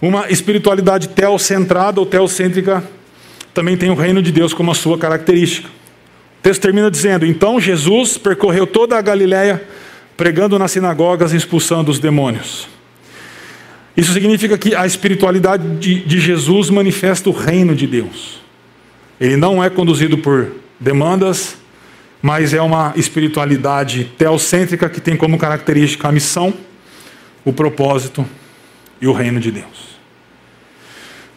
uma 0.00 0.30
espiritualidade 0.30 1.08
teocentrada 1.08 2.00
ou 2.00 2.06
teocêntrica 2.06 2.82
também 3.52 3.76
tem 3.76 3.90
o 3.90 3.94
reino 3.94 4.22
de 4.22 4.30
Deus 4.30 4.52
como 4.52 4.70
a 4.70 4.74
sua 4.74 4.98
característica. 4.98 5.68
O 5.68 6.42
texto 6.42 6.62
termina 6.62 6.90
dizendo: 6.90 7.26
Então 7.26 7.60
Jesus 7.60 8.16
percorreu 8.18 8.66
toda 8.66 8.96
a 8.96 9.02
Galiléia, 9.02 9.66
pregando 10.16 10.58
nas 10.58 10.70
sinagogas 10.70 11.32
e 11.32 11.36
expulsando 11.36 11.90
os 11.90 11.98
demônios. 11.98 12.75
Isso 13.96 14.12
significa 14.12 14.58
que 14.58 14.74
a 14.74 14.86
espiritualidade 14.86 15.76
de, 15.78 16.00
de 16.00 16.20
Jesus 16.20 16.68
manifesta 16.68 17.30
o 17.30 17.32
reino 17.32 17.74
de 17.74 17.86
Deus. 17.86 18.40
Ele 19.18 19.36
não 19.36 19.64
é 19.64 19.70
conduzido 19.70 20.18
por 20.18 20.52
demandas, 20.78 21.56
mas 22.20 22.52
é 22.52 22.60
uma 22.60 22.92
espiritualidade 22.96 24.04
teocêntrica 24.18 24.88
que 24.88 25.00
tem 25.00 25.16
como 25.16 25.38
característica 25.38 26.08
a 26.08 26.12
missão, 26.12 26.52
o 27.44 27.52
propósito 27.52 28.26
e 29.00 29.06
o 29.06 29.12
reino 29.12 29.40
de 29.40 29.50
Deus. 29.50 29.96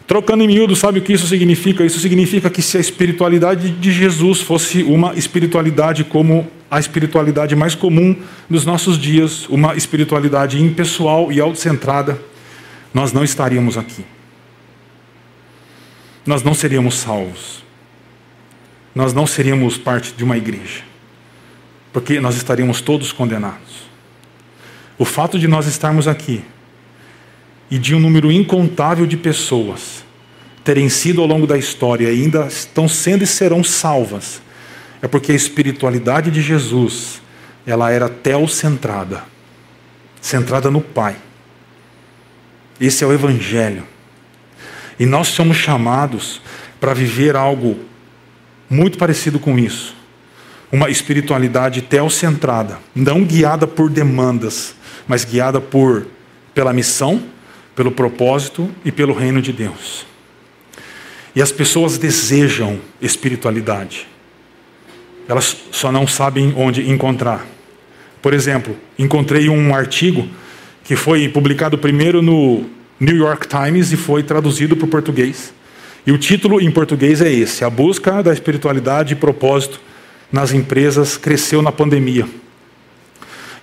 Trocando 0.06 0.42
em 0.42 0.48
miúdo, 0.48 0.74
sabe 0.74 0.98
o 0.98 1.02
que 1.02 1.12
isso 1.12 1.28
significa? 1.28 1.84
Isso 1.84 2.00
significa 2.00 2.50
que 2.50 2.60
se 2.60 2.76
a 2.76 2.80
espiritualidade 2.80 3.70
de 3.70 3.92
Jesus 3.92 4.40
fosse 4.40 4.82
uma 4.82 5.14
espiritualidade 5.14 6.02
como 6.02 6.50
a 6.68 6.80
espiritualidade 6.80 7.54
mais 7.54 7.74
comum 7.74 8.16
dos 8.48 8.66
nossos 8.66 8.98
dias, 8.98 9.48
uma 9.48 9.76
espiritualidade 9.76 10.60
impessoal 10.60 11.30
e 11.30 11.40
autocentrada, 11.40 12.20
nós 12.92 13.12
não 13.12 13.24
estaríamos 13.24 13.78
aqui. 13.78 14.04
Nós 16.26 16.42
não 16.42 16.54
seríamos 16.54 16.96
salvos. 16.96 17.64
Nós 18.94 19.12
não 19.12 19.26
seríamos 19.26 19.78
parte 19.78 20.12
de 20.12 20.24
uma 20.24 20.36
igreja. 20.36 20.82
Porque 21.92 22.20
nós 22.20 22.36
estaríamos 22.36 22.80
todos 22.80 23.12
condenados. 23.12 23.88
O 24.98 25.04
fato 25.04 25.38
de 25.38 25.48
nós 25.48 25.66
estarmos 25.66 26.06
aqui 26.06 26.44
e 27.70 27.78
de 27.78 27.94
um 27.94 28.00
número 28.00 28.30
incontável 28.30 29.06
de 29.06 29.16
pessoas 29.16 30.04
terem 30.62 30.88
sido 30.88 31.20
ao 31.20 31.26
longo 31.26 31.46
da 31.46 31.56
história 31.56 32.10
e 32.10 32.22
ainda 32.22 32.46
estão 32.46 32.86
sendo 32.88 33.24
e 33.24 33.26
serão 33.26 33.64
salvas, 33.64 34.42
é 35.00 35.08
porque 35.08 35.32
a 35.32 35.34
espiritualidade 35.34 36.30
de 36.30 36.42
Jesus, 36.42 37.22
ela 37.66 37.90
era 37.90 38.08
teocentrada, 38.08 39.24
centrada 40.20 40.70
no 40.70 40.80
Pai. 40.80 41.16
Esse 42.80 43.04
é 43.04 43.06
o 43.06 43.12
Evangelho. 43.12 43.84
E 44.98 45.04
nós 45.04 45.28
somos 45.28 45.56
chamados 45.56 46.40
para 46.80 46.94
viver 46.94 47.36
algo 47.36 47.78
muito 48.68 48.96
parecido 48.96 49.38
com 49.38 49.58
isso. 49.58 49.94
Uma 50.72 50.88
espiritualidade 50.88 51.82
teocentrada, 51.82 52.78
não 52.94 53.24
guiada 53.24 53.66
por 53.66 53.90
demandas, 53.90 54.74
mas 55.06 55.24
guiada 55.24 55.60
por 55.60 56.06
pela 56.54 56.72
missão, 56.72 57.22
pelo 57.74 57.90
propósito 57.90 58.70
e 58.84 58.90
pelo 58.92 59.12
reino 59.12 59.42
de 59.42 59.52
Deus. 59.52 60.06
E 61.34 61.42
as 61.42 61.52
pessoas 61.52 61.98
desejam 61.98 62.80
espiritualidade. 63.00 64.06
Elas 65.28 65.56
só 65.70 65.92
não 65.92 66.06
sabem 66.06 66.52
onde 66.56 66.90
encontrar. 66.90 67.46
Por 68.20 68.34
exemplo, 68.34 68.76
encontrei 68.98 69.48
um 69.48 69.74
artigo 69.74 70.28
que 70.90 70.96
foi 70.96 71.28
publicado 71.28 71.78
primeiro 71.78 72.20
no 72.20 72.64
New 72.98 73.14
York 73.14 73.46
Times 73.46 73.92
e 73.92 73.96
foi 73.96 74.24
traduzido 74.24 74.76
para 74.76 74.86
o 74.86 74.88
português. 74.88 75.54
E 76.04 76.10
o 76.10 76.18
título 76.18 76.60
em 76.60 76.68
português 76.68 77.20
é 77.20 77.30
esse: 77.32 77.64
A 77.64 77.70
busca 77.70 78.20
da 78.24 78.32
espiritualidade 78.32 79.12
e 79.12 79.16
propósito 79.16 79.80
nas 80.32 80.52
empresas 80.52 81.16
cresceu 81.16 81.62
na 81.62 81.70
pandemia. 81.70 82.26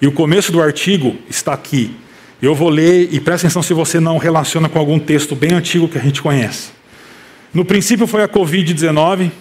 E 0.02 0.08
o 0.08 0.12
começo 0.14 0.54
do 0.54 0.62
artigo 0.62 1.18
está 1.30 1.52
aqui. 1.52 1.98
Eu 2.42 2.56
vou 2.56 2.70
ler 2.70 3.10
e 3.12 3.20
presta 3.20 3.48
atenção 3.48 3.62
se 3.62 3.74
você 3.74 4.00
não 4.00 4.18
relaciona 4.18 4.70
com 4.70 4.80
algum 4.80 4.98
texto 4.98 5.36
bem 5.36 5.52
antigo 5.52 5.90
que 5.90 5.98
a 5.98 6.02
gente 6.02 6.22
conhece. 6.22 6.70
No 7.54 7.66
princípio 7.66 8.08
foi 8.08 8.24
a 8.24 8.30
Covid-19 8.30 9.32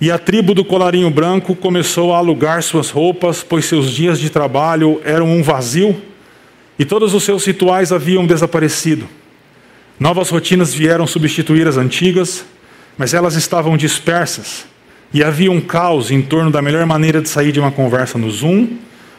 e 0.00 0.10
a 0.10 0.18
tribo 0.18 0.54
do 0.54 0.64
colarinho 0.64 1.10
branco 1.10 1.54
começou 1.54 2.14
a 2.14 2.16
alugar 2.16 2.62
suas 2.62 2.88
roupas, 2.88 3.44
pois 3.46 3.66
seus 3.66 3.90
dias 3.90 4.18
de 4.18 4.30
trabalho 4.30 5.02
eram 5.04 5.26
um 5.26 5.42
vazio 5.42 6.08
e 6.80 6.84
todos 6.86 7.12
os 7.12 7.24
seus 7.24 7.44
rituais 7.44 7.92
haviam 7.92 8.26
desaparecido. 8.26 9.06
Novas 9.98 10.30
rotinas 10.30 10.72
vieram 10.72 11.06
substituir 11.06 11.68
as 11.68 11.76
antigas, 11.76 12.42
mas 12.96 13.12
elas 13.12 13.34
estavam 13.34 13.76
dispersas 13.76 14.64
e 15.12 15.22
havia 15.22 15.52
um 15.52 15.60
caos 15.60 16.10
em 16.10 16.22
torno 16.22 16.50
da 16.50 16.62
melhor 16.62 16.86
maneira 16.86 17.20
de 17.20 17.28
sair 17.28 17.52
de 17.52 17.60
uma 17.60 17.70
conversa 17.70 18.16
no 18.16 18.30
Zoom, 18.30 18.78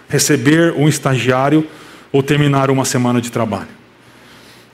receber 0.10 0.74
um 0.76 0.90
estagiário 0.90 1.68
ou 2.12 2.24
terminar 2.24 2.72
uma 2.72 2.84
semana 2.84 3.22
de 3.22 3.32
trabalho. 3.32 3.70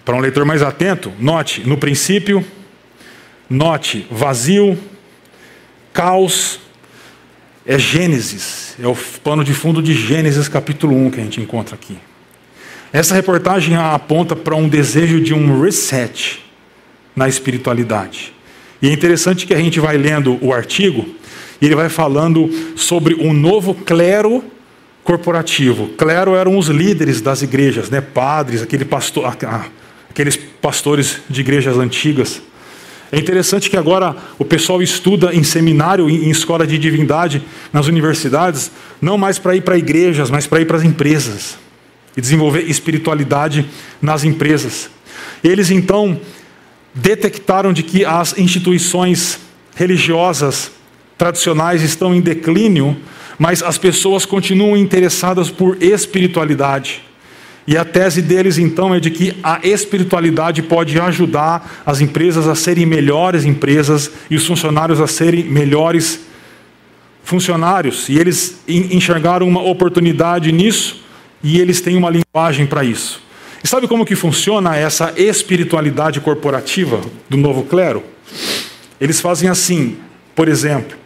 Para 0.06 0.15
um 0.15 0.21
leitor 0.21 0.45
mais 0.45 0.62
atento, 0.62 1.12
note, 1.19 1.67
no 1.67 1.78
princípio, 1.78 2.41
note 3.50 4.08
vazio, 4.10 4.80
caos, 5.91 6.58
é 7.65 7.78
Gênesis, 7.78 8.78
é 8.82 8.88
o 8.88 8.95
pano 9.21 9.43
de 9.43 9.54
fundo 9.54 9.82
de 9.82 9.93
Gênesis 9.93 10.47
capítulo 10.47 10.95
1 10.95 11.12
que 11.12 11.19
a 11.19 11.23
gente 11.23 11.41
encontra 11.41 11.76
aqui. 11.76 11.97
Essa 12.91 13.15
reportagem 13.15 13.76
aponta 13.76 14.36
para 14.36 14.56
um 14.56 14.69
desejo 14.69 15.19
de 15.19 15.34
um 15.34 15.62
reset 15.62 16.41
na 17.15 17.28
espiritualidade. 17.28 18.34
E 18.82 18.88
é 18.88 18.93
interessante 18.93 19.45
que 19.45 19.54
a 19.54 19.60
gente 19.60 19.80
vai 19.80 19.97
lendo 19.97 20.38
o 20.41 20.54
artigo 20.54 21.06
e 21.62 21.65
ele 21.65 21.76
vai 21.76 21.89
falando 21.89 22.50
sobre 22.76 23.15
um 23.15 23.34
novo 23.34 23.73
clero 23.73 24.43
corporativo. 25.04 25.89
Clero 25.97 26.36
eram 26.36 26.58
os 26.58 26.67
líderes 26.67 27.19
das 27.19 27.41
igrejas, 27.41 27.89
né? 27.89 28.00
padres, 28.00 28.62
aquele 28.62 28.86
pastor, 28.86 29.26
aqueles 30.10 30.38
pastores 30.62 31.21
de 31.29 31.42
igrejas 31.42 31.77
antigas. 31.77 32.42
É 33.12 33.17
interessante 33.17 33.69
que 33.69 33.77
agora 33.77 34.15
o 34.38 34.46
pessoal 34.46 34.81
estuda 34.81 35.33
em 35.33 35.44
seminário, 35.44 36.10
em 36.10 36.29
escola 36.29 36.67
de 36.67 36.77
divindade, 36.77 37.42
nas 37.71 37.88
universidades, 37.88 38.71
não 39.02 39.17
mais 39.17 39.40
para 39.40 39.56
ir 39.56 39.62
para 39.62 39.77
igrejas, 39.77 40.29
mas 40.29 40.46
para 40.46 40.62
ir 40.62 40.65
para 40.65 40.77
as 40.77 40.83
empresas 40.83 41.58
e 42.18 42.22
desenvolver 42.22 42.62
espiritualidade 42.62 43.70
nas 44.02 44.24
empresas. 44.24 44.90
Eles 45.44 45.70
então 45.70 46.20
detectaram 46.94 47.72
de 47.72 47.84
que 47.84 48.04
as 48.04 48.36
instituições 48.40 49.40
religiosas 49.76 50.72
tradicionais 51.15 51.84
estão 51.84 52.15
em 52.15 52.20
declínio, 52.20 52.98
mas 53.38 53.62
as 53.62 53.78
pessoas 53.78 54.26
continuam 54.26 54.76
interessadas 54.76 55.52
por 55.52 55.78
espiritualidade. 55.82 57.04
E 57.68 57.78
a 57.78 57.86
tese 57.86 58.22
deles 58.22 58.58
então 58.58 58.96
é 58.96 59.00
de 59.00 59.12
que 59.12 59.38
a 59.44 59.60
espiritualidade 59.62 60.63
pode 60.63 61.00
ajudar 61.00 61.84
as 61.86 62.02
empresas 62.02 62.48
a 62.48 62.56
serem 62.56 62.86
melhores 62.86 63.46
empresas 63.46 64.10
e 64.30 64.36
os 64.36 64.48
funcionários 64.48 65.02
a 65.02 65.06
serem 65.06 65.44
melhores 65.44 66.22
funcionários. 67.24 68.08
E 68.08 68.18
eles 68.18 68.62
enxergaram 68.68 69.48
uma 69.48 69.62
oportunidade 69.62 70.52
nisso 70.52 71.07
e 71.44 71.60
eles 71.60 71.81
têm 71.81 71.98
uma 71.98 72.10
linguagem 72.10 72.65
para 72.65 72.83
isso. 72.83 73.21
E 73.63 73.67
sabe 73.67 73.88
como 73.88 74.06
que 74.06 74.15
funciona 74.15 74.75
essa 74.75 75.13
espiritualidade 75.17 76.19
corporativa 76.19 77.02
do 77.29 77.38
novo 77.38 77.63
clero? 77.63 78.04
Eles 79.00 79.19
fazem 79.19 79.50
assim, 79.50 79.98
por 80.35 80.48
exemplo, 80.48 80.98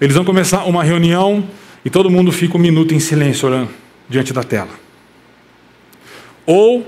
eles 0.00 0.14
vão 0.14 0.24
começar 0.24 0.64
uma 0.64 0.82
reunião 0.82 1.44
e 1.84 1.90
todo 1.90 2.10
mundo 2.10 2.32
fica 2.32 2.56
um 2.56 2.60
minuto 2.60 2.94
em 2.94 3.00
silêncio 3.00 3.48
orando 3.48 3.70
diante 4.08 4.32
da 4.32 4.42
tela. 4.42 4.70
Ou 6.44 6.86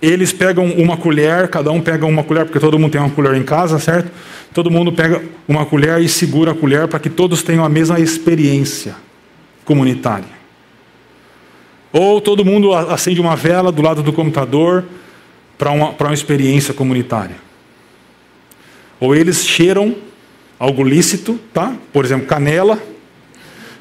eles 0.00 0.32
pegam 0.32 0.66
uma 0.72 0.96
colher, 0.96 1.48
cada 1.48 1.70
um 1.70 1.80
pega 1.80 2.04
uma 2.04 2.22
colher, 2.22 2.44
porque 2.44 2.60
todo 2.60 2.78
mundo 2.78 2.92
tem 2.92 3.00
uma 3.00 3.10
colher 3.10 3.34
em 3.34 3.42
casa, 3.42 3.78
certo? 3.78 4.10
Todo 4.52 4.70
mundo 4.70 4.92
pega 4.92 5.22
uma 5.48 5.64
colher 5.64 6.00
e 6.00 6.08
segura 6.08 6.52
a 6.52 6.54
colher 6.54 6.86
para 6.88 6.98
que 6.98 7.08
todos 7.08 7.42
tenham 7.42 7.64
a 7.64 7.68
mesma 7.68 7.98
experiência 7.98 8.96
comunitária. 9.64 10.43
Ou 11.96 12.20
todo 12.20 12.44
mundo 12.44 12.74
acende 12.74 13.20
uma 13.20 13.36
vela 13.36 13.70
do 13.70 13.80
lado 13.80 14.02
do 14.02 14.12
computador 14.12 14.84
para 15.56 15.70
uma, 15.70 15.92
para 15.92 16.08
uma 16.08 16.14
experiência 16.14 16.74
comunitária. 16.74 17.36
Ou 18.98 19.14
eles 19.14 19.46
cheiram 19.46 19.94
algo 20.58 20.82
lícito, 20.82 21.38
tá? 21.52 21.72
Por 21.92 22.04
exemplo, 22.04 22.26
canela, 22.26 22.82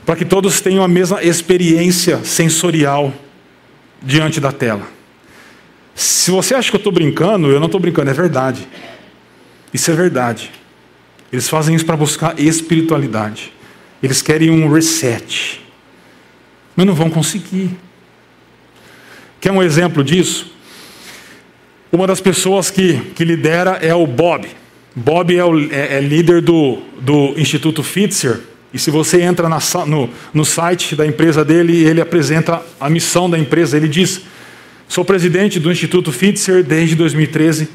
para 0.06 0.16
que 0.16 0.26
todos 0.26 0.62
tenham 0.62 0.84
a 0.84 0.88
mesma 0.88 1.24
experiência 1.24 2.24
sensorial 2.24 3.12
diante 4.00 4.40
da 4.40 4.52
tela. 4.52 4.88
Se 5.96 6.30
você 6.30 6.54
acha 6.54 6.70
que 6.70 6.76
eu 6.76 6.80
estou 6.80 6.94
brincando, 6.94 7.48
eu 7.48 7.60
não 7.60 7.66
estou 7.66 7.82
brincando, 7.82 8.12
é 8.12 8.14
verdade. 8.14 8.68
Isso 9.74 9.90
é 9.90 9.96
verdade. 9.96 10.52
Eles 11.32 11.50
fazem 11.50 11.76
isso 11.76 11.86
para 11.86 11.98
buscar 11.98 12.40
espiritualidade. 12.40 13.52
Eles 14.04 14.22
querem 14.22 14.52
um 14.52 14.72
reset. 14.72 15.60
Mas 16.76 16.86
não 16.86 16.94
vão 16.94 17.10
conseguir. 17.10 17.76
Quer 19.44 19.52
um 19.52 19.62
exemplo 19.62 20.06
disso? 20.06 20.54
Uma 21.92 22.08
das 22.08 22.22
pessoas 22.22 22.72
que, 22.72 22.98
que 23.14 23.26
lidera 23.26 23.72
é 23.82 23.94
o 23.94 24.08
Bob. 24.08 24.48
Bob 24.96 25.36
é, 25.36 25.44
o, 25.44 25.60
é, 25.70 25.98
é 25.98 26.00
líder 26.00 26.40
do, 26.42 26.78
do 27.02 27.34
Instituto 27.36 27.84
Fitzer. 27.84 28.40
E 28.74 28.80
se 28.80 28.90
você 28.90 29.22
entra 29.22 29.50
na, 29.50 29.60
no, 29.86 30.10
no 30.34 30.46
site 30.46 30.96
da 30.96 31.06
empresa 31.06 31.44
dele, 31.44 31.84
ele 31.84 32.00
apresenta 32.00 32.62
a 32.80 32.90
missão 32.90 33.30
da 33.30 33.38
empresa. 33.38 33.76
Ele 33.76 33.90
diz: 33.90 34.22
Sou 34.88 35.04
presidente 35.04 35.60
do 35.60 35.70
Instituto 35.70 36.14
Fitzer 36.14 36.64
desde 36.64 36.96
2013 36.96 37.68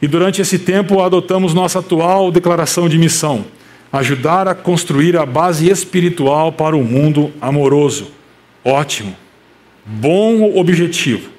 e 0.00 0.06
durante 0.06 0.40
esse 0.40 0.60
tempo 0.60 1.02
adotamos 1.02 1.52
nossa 1.52 1.80
atual 1.80 2.30
declaração 2.30 2.88
de 2.88 2.98
missão: 2.98 3.46
ajudar 3.92 4.46
a 4.46 4.54
construir 4.54 5.16
a 5.16 5.26
base 5.26 5.68
espiritual 5.68 6.52
para 6.52 6.76
o 6.76 6.84
mundo 6.84 7.32
amoroso. 7.40 8.12
Ótimo. 8.64 9.25
Bom 9.86 10.58
objetivo. 10.58 11.30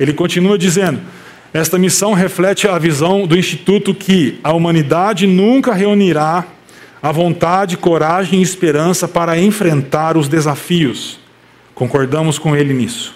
Ele 0.00 0.12
continua 0.12 0.58
dizendo: 0.58 1.00
esta 1.52 1.78
missão 1.78 2.12
reflete 2.12 2.66
a 2.66 2.76
visão 2.76 3.28
do 3.28 3.38
Instituto 3.38 3.94
que 3.94 4.40
a 4.42 4.52
humanidade 4.52 5.24
nunca 5.24 5.72
reunirá 5.72 6.44
a 7.00 7.12
vontade, 7.12 7.76
coragem 7.76 8.40
e 8.40 8.42
esperança 8.42 9.06
para 9.06 9.38
enfrentar 9.38 10.16
os 10.16 10.26
desafios. 10.26 11.20
Concordamos 11.72 12.38
com 12.38 12.56
ele 12.56 12.74
nisso. 12.74 13.14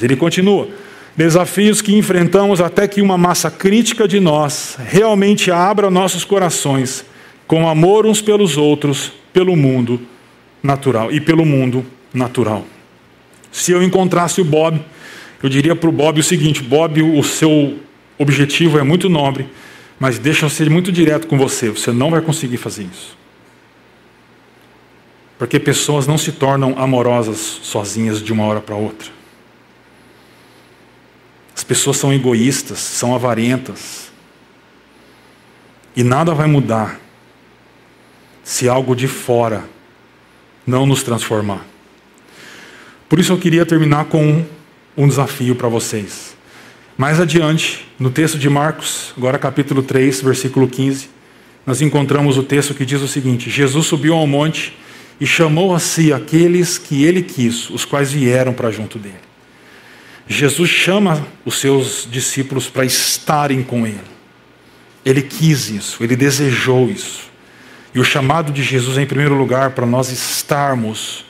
Ele 0.00 0.16
continua: 0.16 0.68
desafios 1.16 1.80
que 1.80 1.96
enfrentamos 1.96 2.60
até 2.60 2.86
que 2.86 3.00
uma 3.00 3.16
massa 3.16 3.50
crítica 3.50 4.06
de 4.06 4.20
nós 4.20 4.76
realmente 4.86 5.50
abra 5.50 5.90
nossos 5.90 6.24
corações 6.24 7.06
com 7.46 7.66
amor 7.66 8.04
uns 8.04 8.20
pelos 8.20 8.58
outros, 8.58 9.12
pelo 9.32 9.56
mundo 9.56 10.00
natural 10.62 11.10
e 11.10 11.20
pelo 11.20 11.46
mundo 11.46 11.86
natural. 12.12 12.66
Se 13.52 13.70
eu 13.70 13.82
encontrasse 13.82 14.40
o 14.40 14.44
Bob, 14.44 14.82
eu 15.42 15.48
diria 15.48 15.76
para 15.76 15.88
o 15.88 15.92
Bob 15.92 16.18
o 16.18 16.24
seguinte: 16.24 16.62
Bob, 16.62 17.02
o 17.02 17.22
seu 17.22 17.78
objetivo 18.18 18.78
é 18.78 18.82
muito 18.82 19.10
nobre, 19.10 19.46
mas 20.00 20.18
deixa 20.18 20.46
eu 20.46 20.50
ser 20.50 20.70
muito 20.70 20.90
direto 20.90 21.26
com 21.26 21.36
você, 21.36 21.68
você 21.68 21.92
não 21.92 22.10
vai 22.10 22.22
conseguir 22.22 22.56
fazer 22.56 22.84
isso. 22.84 23.16
Porque 25.38 25.60
pessoas 25.60 26.06
não 26.06 26.16
se 26.16 26.32
tornam 26.32 26.74
amorosas 26.78 27.38
sozinhas 27.38 28.22
de 28.22 28.32
uma 28.32 28.44
hora 28.44 28.60
para 28.60 28.76
outra. 28.76 29.10
As 31.54 31.64
pessoas 31.64 31.96
são 31.96 32.12
egoístas, 32.12 32.78
são 32.78 33.14
avarentas. 33.14 34.10
E 35.94 36.02
nada 36.02 36.32
vai 36.32 36.46
mudar 36.46 37.00
se 38.42 38.68
algo 38.68 38.94
de 38.94 39.06
fora 39.06 39.64
não 40.66 40.86
nos 40.86 41.02
transformar. 41.02 41.71
Por 43.12 43.20
isso 43.20 43.30
eu 43.30 43.36
queria 43.36 43.66
terminar 43.66 44.06
com 44.06 44.42
um 44.96 45.06
desafio 45.06 45.54
para 45.54 45.68
vocês. 45.68 46.34
Mais 46.96 47.20
adiante, 47.20 47.86
no 47.98 48.10
texto 48.10 48.38
de 48.38 48.48
Marcos, 48.48 49.12
agora 49.14 49.38
capítulo 49.38 49.82
3, 49.82 50.22
versículo 50.22 50.66
15, 50.66 51.10
nós 51.66 51.82
encontramos 51.82 52.38
o 52.38 52.42
texto 52.42 52.72
que 52.72 52.86
diz 52.86 53.02
o 53.02 53.06
seguinte: 53.06 53.50
Jesus 53.50 53.84
subiu 53.84 54.14
ao 54.14 54.26
monte 54.26 54.74
e 55.20 55.26
chamou 55.26 55.74
a 55.74 55.78
si 55.78 56.10
aqueles 56.10 56.78
que 56.78 57.04
ele 57.04 57.20
quis, 57.20 57.68
os 57.68 57.84
quais 57.84 58.10
vieram 58.10 58.54
para 58.54 58.70
junto 58.70 58.98
dele. 58.98 59.20
Jesus 60.26 60.70
chama 60.70 61.22
os 61.44 61.56
seus 61.56 62.08
discípulos 62.10 62.70
para 62.70 62.86
estarem 62.86 63.62
com 63.62 63.86
ele. 63.86 64.00
Ele 65.04 65.20
quis 65.20 65.68
isso, 65.68 66.02
ele 66.02 66.16
desejou 66.16 66.88
isso. 66.88 67.30
E 67.94 68.00
o 68.00 68.04
chamado 68.04 68.50
de 68.50 68.62
Jesus 68.62 68.96
em 68.96 69.04
primeiro 69.04 69.34
lugar, 69.34 69.72
para 69.72 69.84
nós 69.84 70.10
estarmos 70.10 71.26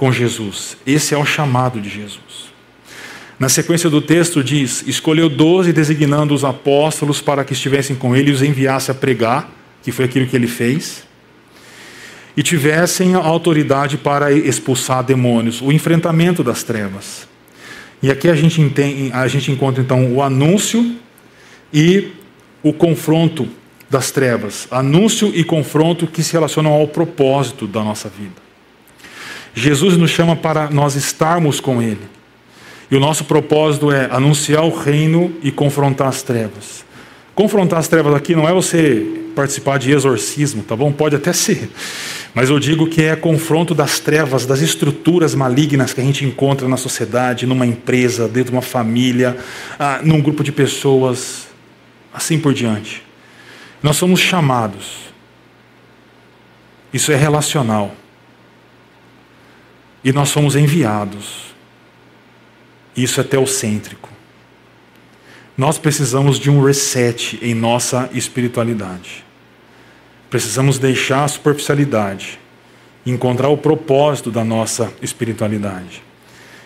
com 0.00 0.10
Jesus. 0.10 0.78
Esse 0.86 1.12
é 1.12 1.18
o 1.18 1.26
chamado 1.26 1.78
de 1.78 1.90
Jesus. 1.90 2.48
Na 3.38 3.50
sequência 3.50 3.90
do 3.90 4.00
texto 4.00 4.42
diz: 4.42 4.82
Escolheu 4.86 5.28
doze, 5.28 5.74
designando 5.74 6.32
os 6.32 6.42
apóstolos 6.42 7.20
para 7.20 7.44
que 7.44 7.52
estivessem 7.52 7.94
com 7.94 8.16
ele 8.16 8.30
e 8.30 8.32
os 8.32 8.40
enviasse 8.40 8.90
a 8.90 8.94
pregar, 8.94 9.52
que 9.82 9.92
foi 9.92 10.06
aquilo 10.06 10.26
que 10.26 10.34
ele 10.34 10.46
fez, 10.46 11.02
e 12.34 12.42
tivessem 12.42 13.14
autoridade 13.14 13.98
para 13.98 14.32
expulsar 14.32 15.04
demônios, 15.04 15.60
o 15.60 15.70
enfrentamento 15.70 16.42
das 16.42 16.62
trevas. 16.62 17.28
E 18.02 18.10
aqui 18.10 18.30
a 18.30 18.34
gente, 18.34 18.58
entende, 18.62 19.12
a 19.12 19.28
gente 19.28 19.52
encontra 19.52 19.82
então 19.82 20.14
o 20.14 20.22
anúncio 20.22 20.96
e 21.70 22.12
o 22.62 22.72
confronto 22.72 23.46
das 23.90 24.10
trevas. 24.10 24.66
Anúncio 24.70 25.30
e 25.34 25.44
confronto 25.44 26.06
que 26.06 26.22
se 26.22 26.32
relacionam 26.32 26.72
ao 26.72 26.88
propósito 26.88 27.66
da 27.66 27.84
nossa 27.84 28.08
vida. 28.08 28.49
Jesus 29.54 29.96
nos 29.96 30.10
chama 30.10 30.36
para 30.36 30.70
nós 30.70 30.94
estarmos 30.94 31.60
com 31.60 31.82
Ele. 31.82 32.08
E 32.90 32.96
o 32.96 33.00
nosso 33.00 33.24
propósito 33.24 33.92
é 33.92 34.08
anunciar 34.10 34.64
o 34.64 34.76
reino 34.76 35.32
e 35.42 35.50
confrontar 35.52 36.08
as 36.08 36.22
trevas. 36.22 36.84
Confrontar 37.34 37.78
as 37.78 37.88
trevas 37.88 38.14
aqui 38.14 38.34
não 38.34 38.48
é 38.48 38.52
você 38.52 39.06
participar 39.34 39.78
de 39.78 39.92
exorcismo, 39.92 40.62
tá 40.62 40.74
bom? 40.74 40.92
Pode 40.92 41.14
até 41.14 41.32
ser. 41.32 41.70
Mas 42.34 42.50
eu 42.50 42.58
digo 42.58 42.88
que 42.88 43.02
é 43.02 43.16
confronto 43.16 43.74
das 43.74 44.00
trevas, 44.00 44.44
das 44.44 44.60
estruturas 44.60 45.34
malignas 45.34 45.92
que 45.92 46.00
a 46.00 46.04
gente 46.04 46.24
encontra 46.24 46.68
na 46.68 46.76
sociedade, 46.76 47.46
numa 47.46 47.66
empresa, 47.66 48.26
dentro 48.26 48.50
de 48.50 48.56
uma 48.56 48.62
família, 48.62 49.36
ah, 49.78 50.00
num 50.02 50.20
grupo 50.20 50.44
de 50.44 50.52
pessoas, 50.52 51.48
assim 52.12 52.38
por 52.38 52.52
diante. 52.52 53.02
Nós 53.82 53.96
somos 53.96 54.20
chamados. 54.20 55.10
Isso 56.92 57.12
é 57.12 57.16
relacional. 57.16 57.94
E 60.02 60.12
nós 60.12 60.30
somos 60.30 60.56
enviados 60.56 61.50
isso 62.96 63.20
é 63.20 63.24
teocêntrico. 63.24 64.08
Nós 65.56 65.78
precisamos 65.78 66.38
de 66.38 66.50
um 66.50 66.62
reset 66.62 67.38
em 67.42 67.54
nossa 67.54 68.08
espiritualidade. 68.12 69.24
Precisamos 70.28 70.78
deixar 70.78 71.24
a 71.24 71.28
superficialidade 71.28 72.38
encontrar 73.06 73.48
o 73.48 73.56
propósito 73.56 74.30
da 74.30 74.44
nossa 74.44 74.92
espiritualidade. 75.00 76.02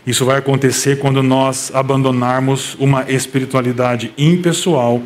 Isso 0.04 0.24
vai 0.24 0.38
acontecer 0.38 0.98
quando 0.98 1.22
nós 1.22 1.70
abandonarmos 1.72 2.74
uma 2.78 3.08
espiritualidade 3.10 4.12
impessoal 4.18 5.00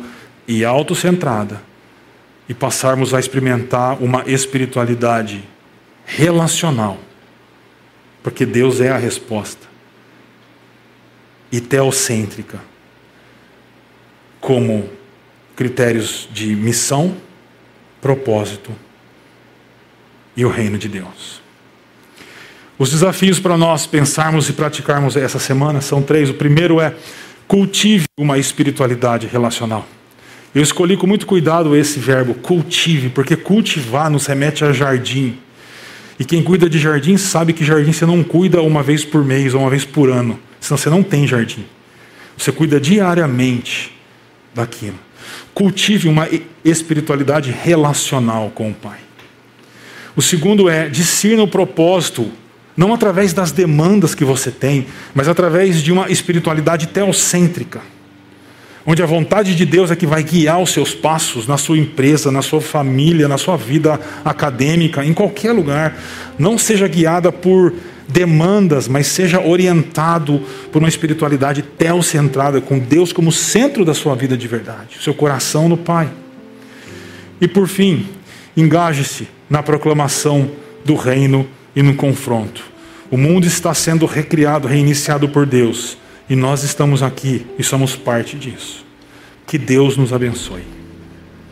e 0.47 0.65
autocentrada 0.65 1.61
e 2.49 2.53
passarmos 2.53 3.13
a 3.13 3.19
experimentar 3.19 4.01
uma 4.01 4.23
espiritualidade 4.25 5.43
relacional. 6.05 6.97
Porque 8.21 8.45
Deus 8.45 8.81
é 8.81 8.89
a 8.89 8.97
resposta 8.97 9.67
e 11.51 11.59
teocêntrica 11.59 12.59
como 14.39 14.89
critérios 15.55 16.29
de 16.31 16.55
missão, 16.55 17.17
propósito 18.01 18.71
e 20.35 20.45
o 20.45 20.49
reino 20.49 20.77
de 20.77 20.87
Deus. 20.87 21.41
Os 22.77 22.91
desafios 22.91 23.39
para 23.41 23.57
nós 23.57 23.85
pensarmos 23.85 24.47
e 24.47 24.53
praticarmos 24.53 25.17
essa 25.17 25.37
semana 25.37 25.81
são 25.81 26.01
três. 26.01 26.29
O 26.29 26.33
primeiro 26.33 26.79
é 26.79 26.95
cultive 27.45 28.05
uma 28.17 28.37
espiritualidade 28.37 29.27
relacional. 29.27 29.85
Eu 30.55 30.63
escolhi 30.63 30.95
com 30.95 31.05
muito 31.05 31.27
cuidado 31.27 31.75
esse 31.75 31.99
verbo 31.99 32.33
cultive, 32.33 33.09
porque 33.09 33.35
cultivar 33.35 34.09
nos 34.09 34.25
remete 34.25 34.63
a 34.63 34.71
jardim. 34.71 35.37
E 36.19 36.25
quem 36.25 36.43
cuida 36.43 36.69
de 36.69 36.77
jardim 36.77 37.15
sabe 37.15 37.53
que 37.53 37.63
jardim 37.63 37.93
você 37.93 38.05
não 38.05 38.23
cuida 38.23 38.61
uma 38.61 38.83
vez 38.83 39.05
por 39.05 39.23
mês 39.23 39.53
ou 39.53 39.61
uma 39.61 39.69
vez 39.69 39.85
por 39.85 40.09
ano 40.09 40.37
senão 40.59 40.77
você 40.77 40.89
não 40.89 41.01
tem 41.01 41.25
jardim. 41.25 41.65
Você 42.37 42.51
cuida 42.51 42.79
diariamente 42.79 43.95
daquilo. 44.53 44.99
Cultive 45.53 46.07
uma 46.07 46.27
espiritualidade 46.63 47.51
relacional 47.51 48.51
com 48.53 48.69
o 48.69 48.73
Pai. 48.73 48.99
O 50.15 50.21
segundo 50.21 50.69
é 50.69 50.89
discirna 50.89 51.43
o 51.43 51.47
propósito, 51.47 52.29
não 52.75 52.93
através 52.93 53.33
das 53.33 53.51
demandas 53.51 54.15
que 54.15 54.25
você 54.25 54.51
tem, 54.51 54.87
mas 55.13 55.27
através 55.27 55.81
de 55.81 55.91
uma 55.91 56.09
espiritualidade 56.09 56.87
teocêntrica 56.87 57.81
onde 58.89 59.03
a 59.03 59.05
vontade 59.05 59.53
de 59.53 59.67
Deus 59.67 59.91
é 59.91 59.95
que 59.95 60.07
vai 60.07 60.23
guiar 60.23 60.59
os 60.59 60.71
seus 60.71 60.95
passos 60.95 61.45
na 61.45 61.59
sua 61.59 61.77
empresa, 61.77 62.31
na 62.31 62.41
sua 62.41 62.59
família, 62.59 63.27
na 63.27 63.37
sua 63.37 63.55
vida 63.55 63.99
acadêmica, 64.25 65.05
em 65.05 65.13
qualquer 65.13 65.51
lugar. 65.51 65.95
Não 66.39 66.57
seja 66.57 66.87
guiada 66.87 67.31
por 67.31 67.71
demandas, 68.07 68.87
mas 68.87 69.05
seja 69.05 69.39
orientado 69.39 70.41
por 70.71 70.79
uma 70.79 70.89
espiritualidade 70.89 71.61
teocentrada, 71.61 72.59
com 72.59 72.79
Deus 72.79 73.13
como 73.13 73.31
centro 73.31 73.85
da 73.85 73.93
sua 73.93 74.15
vida 74.15 74.35
de 74.35 74.47
verdade, 74.47 74.97
seu 74.99 75.13
coração 75.13 75.69
no 75.69 75.77
Pai. 75.77 76.09
E 77.39 77.47
por 77.47 77.67
fim, 77.67 78.07
engaje-se 78.57 79.27
na 79.47 79.61
proclamação 79.61 80.49
do 80.83 80.95
reino 80.95 81.47
e 81.75 81.83
no 81.83 81.93
confronto. 81.93 82.63
O 83.11 83.17
mundo 83.17 83.45
está 83.45 83.71
sendo 83.71 84.07
recriado, 84.07 84.67
reiniciado 84.67 85.29
por 85.29 85.45
Deus. 85.45 85.95
E 86.29 86.35
nós 86.35 86.63
estamos 86.63 87.01
aqui 87.01 87.45
e 87.57 87.63
somos 87.63 87.95
parte 87.95 88.37
disso. 88.37 88.85
Que 89.47 89.57
Deus 89.57 89.97
nos 89.97 90.13
abençoe. 90.13 90.78